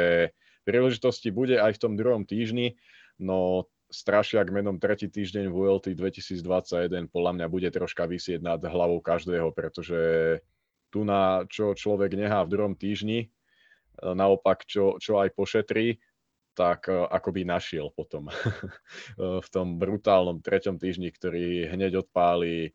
príležitosti 0.63 1.35
bude 1.35 1.59
aj 1.59 1.75
v 1.77 1.83
tom 1.83 1.93
druhom 1.99 2.23
týždni 2.23 2.79
no 3.19 3.69
strašiak 3.95 4.51
menom 4.51 4.83
tretí 4.83 5.07
týždeň 5.07 5.55
VLT 5.55 5.95
2021 5.95 7.07
podľa 7.13 7.33
mňa 7.39 7.47
bude 7.47 7.69
troška 7.71 8.11
vysieť 8.11 8.43
nad 8.43 8.59
hlavou 8.59 8.99
každého, 8.99 9.55
pretože 9.55 10.01
tu 10.91 11.07
na 11.07 11.47
čo 11.47 11.75
človek 11.75 12.15
nehá 12.19 12.43
v 12.43 12.53
druhom 12.55 12.75
týždni, 12.75 13.27
e, 13.27 13.29
naopak 14.03 14.67
čo, 14.67 14.99
čo 14.99 15.23
aj 15.23 15.35
pošetrí, 15.35 15.99
tak 16.55 16.91
e, 16.91 16.95
ako 16.95 17.35
by 17.35 17.43
našiel 17.47 17.91
potom 17.95 18.31
e, 18.31 18.35
v 19.43 19.49
tom 19.51 19.79
brutálnom 19.79 20.43
treťom 20.43 20.79
týždni, 20.79 21.11
ktorý 21.15 21.71
hneď 21.71 22.07
odpáli 22.07 22.75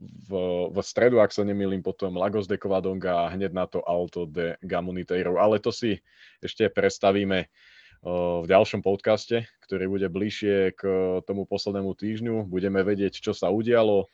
v, 0.00 0.30
v 0.72 0.78
stredu, 0.80 1.20
ak 1.20 1.28
sa 1.28 1.44
nemýlim, 1.44 1.84
potom 1.84 2.16
Lagos 2.16 2.48
de 2.48 2.56
Covadonga 2.56 3.28
a 3.28 3.32
hneď 3.36 3.52
na 3.52 3.68
to 3.68 3.84
Alto 3.84 4.24
de 4.24 4.56
Gamuniteiro. 4.64 5.36
Ale 5.36 5.60
to 5.60 5.68
si 5.68 6.00
ešte 6.40 6.72
predstavíme 6.72 7.52
v 8.00 8.46
ďalšom 8.48 8.80
podcaste, 8.80 9.44
ktorý 9.68 9.84
bude 9.92 10.08
bližšie 10.08 10.72
k 10.72 10.82
tomu 11.28 11.44
poslednému 11.44 11.92
týždňu. 11.92 12.48
Budeme 12.48 12.80
vedieť, 12.80 13.20
čo 13.20 13.36
sa 13.36 13.52
udialo, 13.52 14.08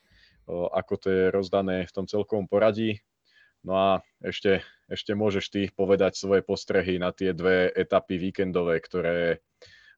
ako 0.51 0.94
to 0.99 1.07
je 1.11 1.22
rozdané 1.31 1.87
v 1.87 1.94
tom 1.94 2.07
celkovom 2.11 2.51
poradí. 2.51 2.99
No 3.62 3.75
a 3.79 3.90
ešte, 4.22 4.62
ešte 4.90 5.14
môžeš 5.14 5.44
ty 5.51 5.62
povedať 5.70 6.18
svoje 6.18 6.42
postrehy 6.42 6.99
na 6.99 7.11
tie 7.14 7.35
dve 7.35 7.70
etapy 7.75 8.18
víkendové, 8.18 8.79
ktoré 8.83 9.42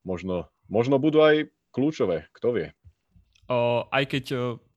možno, 0.04 0.48
možno 0.68 1.00
budú 1.00 1.24
aj 1.24 1.48
kľúčové, 1.72 2.28
kto 2.32 2.48
vie. 2.56 2.68
O, 3.48 3.88
aj 3.88 4.04
keď 4.08 4.24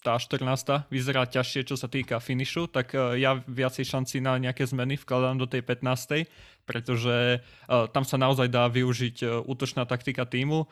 tá 0.02 0.18
14. 0.18 0.90
vyzerá 0.90 1.30
ťažšie, 1.30 1.62
čo 1.70 1.76
sa 1.78 1.86
týka 1.86 2.18
finišu, 2.18 2.68
tak 2.74 2.98
e, 2.98 3.22
ja 3.22 3.38
viacej 3.38 3.86
šanci 3.86 4.18
na 4.18 4.42
nejaké 4.42 4.66
zmeny 4.66 4.98
vkladám 4.98 5.38
do 5.38 5.46
tej 5.46 5.62
15. 5.62 6.26
pretože 6.62 7.42
uh, 7.42 7.90
tam 7.90 8.06
sa 8.06 8.16
naozaj 8.22 8.48
dá 8.48 8.70
využiť 8.70 9.18
uh, 9.26 9.30
útočná 9.44 9.84
taktika 9.84 10.24
týmu. 10.30 10.70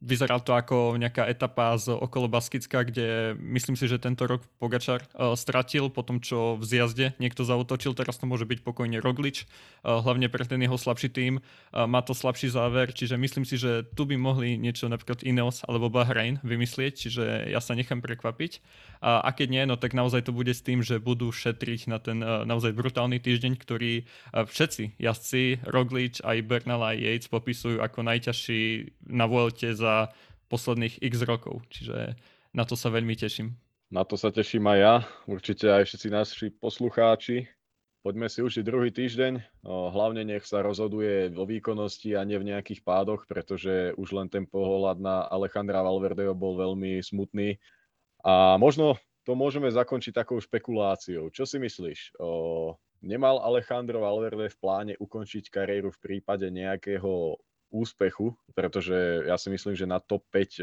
Vyzerá 0.00 0.40
to 0.40 0.56
ako 0.56 0.96
nejaká 0.96 1.28
etapa 1.28 1.76
z 1.76 1.92
okolo 1.92 2.24
Baskicka, 2.24 2.88
kde 2.88 3.36
myslím 3.36 3.76
si, 3.76 3.84
že 3.84 4.00
tento 4.00 4.24
rok 4.24 4.40
Pogačar 4.56 5.04
uh, 5.12 5.36
stratil 5.36 5.92
po 5.92 6.00
tom, 6.00 6.24
čo 6.24 6.56
v 6.56 6.64
zjazde 6.64 7.12
niekto 7.20 7.44
zautočil. 7.44 7.92
Teraz 7.92 8.16
to 8.16 8.24
môže 8.24 8.48
byť 8.48 8.64
pokojne 8.64 8.96
Roglič, 9.04 9.44
uh, 9.44 10.00
hlavne 10.00 10.32
pre 10.32 10.48
ten 10.48 10.56
jeho 10.56 10.80
slabší 10.80 11.12
tým. 11.12 11.44
Uh, 11.68 11.84
má 11.84 12.00
to 12.00 12.16
slabší 12.16 12.48
záver, 12.48 12.96
čiže 12.96 13.20
myslím 13.20 13.44
si, 13.44 13.60
že 13.60 13.84
tu 13.92 14.08
by 14.08 14.16
mohli 14.16 14.56
niečo 14.56 14.88
napríklad 14.88 15.20
Ineos 15.20 15.68
alebo 15.68 15.92
Bahrain 15.92 16.40
vymyslieť, 16.40 16.92
čiže 16.96 17.52
ja 17.52 17.60
sa 17.60 17.76
nechám 17.76 18.00
prekvapiť. 18.00 18.64
A, 19.04 19.20
a 19.20 19.28
keď 19.36 19.48
nie, 19.52 19.62
no 19.68 19.76
tak 19.76 19.92
naozaj 19.92 20.24
to 20.24 20.32
bude 20.32 20.52
s 20.52 20.64
tým, 20.64 20.80
že 20.80 20.96
budú 20.96 21.28
šetriť 21.28 21.92
na 21.92 22.00
ten 22.00 22.24
uh, 22.24 22.48
naozaj 22.48 22.72
brutálny 22.72 23.20
týždeň, 23.20 23.52
ktorý 23.60 24.08
uh, 24.32 24.48
všetci 24.48 24.96
jazdci, 24.96 25.60
Roglič, 25.68 26.24
aj 26.24 26.40
Bernal, 26.48 26.80
aj 26.88 26.96
Yates 26.96 27.28
popisujú 27.28 27.84
ako 27.84 28.00
najťažší 28.00 28.96
na 29.10 29.26
Vuelte 29.26 29.74
za 29.74 30.14
posledných 30.48 31.02
x 31.02 31.14
rokov. 31.26 31.66
Čiže 31.68 32.14
na 32.54 32.62
to 32.64 32.78
sa 32.78 32.90
veľmi 32.90 33.14
teším. 33.18 33.54
Na 33.90 34.06
to 34.06 34.14
sa 34.14 34.30
teším 34.30 34.70
aj 34.70 34.78
ja, 34.78 34.94
určite 35.26 35.66
aj 35.66 35.82
všetci 35.90 36.08
naši 36.14 36.46
poslucháči. 36.54 37.50
Poďme 38.00 38.32
si 38.32 38.40
učiť 38.40 38.64
druhý 38.64 38.88
týždeň. 38.94 39.66
Hlavne 39.66 40.24
nech 40.24 40.48
sa 40.48 40.64
rozhoduje 40.64 41.28
vo 41.34 41.44
výkonnosti 41.44 42.16
a 42.16 42.24
nie 42.24 42.40
v 42.40 42.54
nejakých 42.54 42.80
pádoch, 42.80 43.28
pretože 43.28 43.92
už 44.00 44.08
len 44.16 44.30
ten 44.32 44.48
pohľad 44.48 45.02
na 45.02 45.28
Alejandra 45.28 45.84
Valverdeho 45.84 46.32
bol 46.32 46.56
veľmi 46.56 47.02
smutný. 47.04 47.60
A 48.24 48.56
možno 48.56 48.96
to 49.28 49.36
môžeme 49.36 49.68
zakončiť 49.68 50.16
takou 50.16 50.40
špekuláciou. 50.40 51.28
Čo 51.28 51.44
si 51.44 51.60
myslíš? 51.60 52.16
O, 52.16 52.78
nemal 53.04 53.36
Alejandro 53.44 54.00
Valverde 54.00 54.48
v 54.48 54.56
pláne 54.56 54.94
ukončiť 54.96 55.52
kariéru 55.52 55.92
v 55.92 56.00
prípade 56.00 56.48
nejakého 56.48 57.36
úspechu, 57.70 58.34
pretože 58.52 59.26
ja 59.26 59.38
si 59.38 59.48
myslím, 59.50 59.74
že 59.78 59.88
na 59.88 60.02
top 60.02 60.26
5 60.34 60.38
e, 60.38 60.62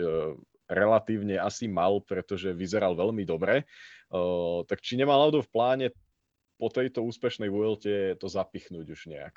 relatívne 0.67 1.39
asi 1.39 1.65
mal, 1.71 2.03
pretože 2.03 2.51
vyzeral 2.51 2.93
veľmi 2.93 3.23
dobre. 3.23 3.63
E, 3.63 3.65
tak 4.67 4.83
či 4.83 4.99
nemal 4.99 5.23
náhodou 5.23 5.43
v 5.43 5.51
pláne 5.51 5.87
po 6.59 6.67
tejto 6.67 7.05
úspešnej 7.05 7.47
Vuelte 7.47 8.15
to 8.19 8.27
zapichnúť 8.27 8.87
už 8.91 9.01
nejak? 9.09 9.35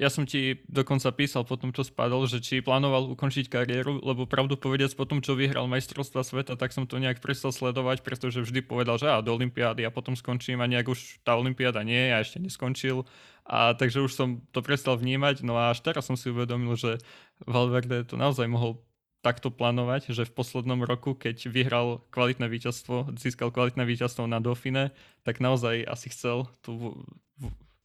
Ja 0.00 0.08
som 0.08 0.24
ti 0.24 0.64
dokonca 0.64 1.12
písal 1.12 1.44
po 1.44 1.60
tom, 1.60 1.76
čo 1.76 1.84
spadol, 1.84 2.24
že 2.24 2.40
či 2.40 2.64
plánoval 2.64 3.12
ukončiť 3.12 3.52
kariéru, 3.52 4.00
lebo 4.00 4.24
pravdu 4.24 4.56
povediac 4.56 4.88
po 4.96 5.04
tom, 5.04 5.20
čo 5.20 5.36
vyhral 5.36 5.68
majstrovstva 5.68 6.24
sveta, 6.24 6.56
tak 6.56 6.72
som 6.72 6.88
to 6.88 6.96
nejak 6.96 7.20
prestal 7.20 7.52
sledovať, 7.52 8.00
pretože 8.00 8.40
vždy 8.40 8.64
povedal, 8.64 8.96
že 8.96 9.12
a 9.12 9.20
do 9.20 9.28
Olympiády 9.36 9.84
a 9.84 9.92
potom 9.92 10.16
skončím 10.16 10.64
a 10.64 10.70
nejak 10.72 10.88
už 10.88 11.20
tá 11.20 11.36
Olympiáda 11.36 11.84
nie 11.84 12.08
a 12.08 12.24
ešte 12.24 12.40
neskončil. 12.40 13.04
A 13.44 13.76
takže 13.76 14.00
už 14.00 14.12
som 14.16 14.40
to 14.56 14.64
prestal 14.64 14.96
vnímať, 14.96 15.44
no 15.44 15.60
a 15.60 15.76
až 15.76 15.84
teraz 15.84 16.08
som 16.08 16.16
si 16.16 16.32
uvedomil, 16.32 16.72
že 16.72 16.96
Valverde 17.44 18.08
to 18.08 18.16
naozaj 18.16 18.48
mohol 18.48 18.80
takto 19.20 19.52
plánovať, 19.52 20.16
že 20.16 20.24
v 20.24 20.32
poslednom 20.32 20.80
roku, 20.80 21.12
keď 21.12 21.44
vyhral 21.44 22.00
kvalitné 22.08 22.48
víťazstvo, 22.48 23.20
získal 23.20 23.52
kvalitné 23.52 23.84
víťazstvo 23.84 24.24
na 24.24 24.40
Dauphine, 24.40 24.96
tak 25.28 25.44
naozaj 25.44 25.84
asi 25.84 26.08
chcel 26.08 26.48
tú 26.64 27.04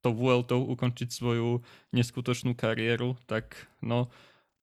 to 0.03 0.11
Vueltou 0.11 0.67
ukončiť 0.67 1.09
svoju 1.09 1.63
neskutočnú 1.95 2.53
kariéru, 2.59 3.15
tak 3.23 3.55
no 3.79 4.11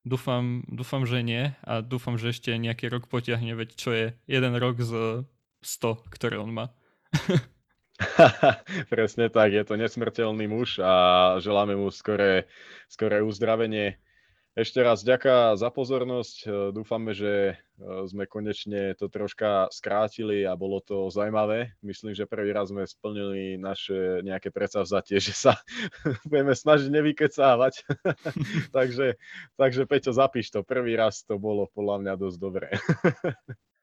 dúfam, 0.05 0.61
dúfam, 0.69 1.09
že 1.09 1.25
nie 1.25 1.57
a 1.65 1.81
dúfam, 1.81 2.21
že 2.21 2.37
ešte 2.37 2.53
nejaký 2.53 2.93
rok 2.93 3.09
potiahne, 3.09 3.57
veď 3.57 3.69
čo 3.73 3.91
je 3.97 4.07
jeden 4.29 4.55
rok 4.61 4.77
z 4.85 5.25
100, 5.65 6.13
ktoré 6.13 6.37
on 6.37 6.53
má. 6.53 6.67
Presne 8.93 9.29
tak, 9.29 9.53
je 9.53 9.65
to 9.65 9.77
nesmrteľný 9.77 10.49
muž 10.49 10.81
a 10.81 11.37
želáme 11.41 11.77
mu 11.77 11.93
skoré, 11.93 12.49
skoré 12.89 13.21
uzdravenie. 13.21 14.01
Ešte 14.59 14.83
raz 14.83 15.07
ďaká 15.07 15.55
za 15.55 15.71
pozornosť. 15.71 16.37
E, 16.43 16.49
dúfame, 16.75 17.15
že 17.15 17.55
e, 17.55 17.85
sme 18.11 18.27
konečne 18.27 18.99
to 18.99 19.07
troška 19.07 19.71
skrátili 19.71 20.43
a 20.43 20.59
bolo 20.59 20.83
to 20.83 21.07
zaujímavé. 21.07 21.79
Myslím, 21.87 22.19
že 22.19 22.27
prvý 22.27 22.51
raz 22.51 22.75
sme 22.75 22.83
splnili 22.83 23.63
naše 23.63 24.27
nejaké 24.27 24.51
predsavzatie, 24.51 25.23
že 25.27 25.39
sa 25.39 25.55
budeme 26.27 26.59
snažiť 26.59 26.91
nevykecávať. 26.91 27.75
takže, 28.77 29.15
takže 29.55 29.83
Peťo, 29.87 30.11
zapíš 30.11 30.51
to. 30.51 30.67
Prvý 30.67 30.99
raz 30.99 31.23
to 31.23 31.39
bolo 31.39 31.71
podľa 31.71 31.97
mňa 32.03 32.15
dosť 32.19 32.39
dobré. 32.43 32.69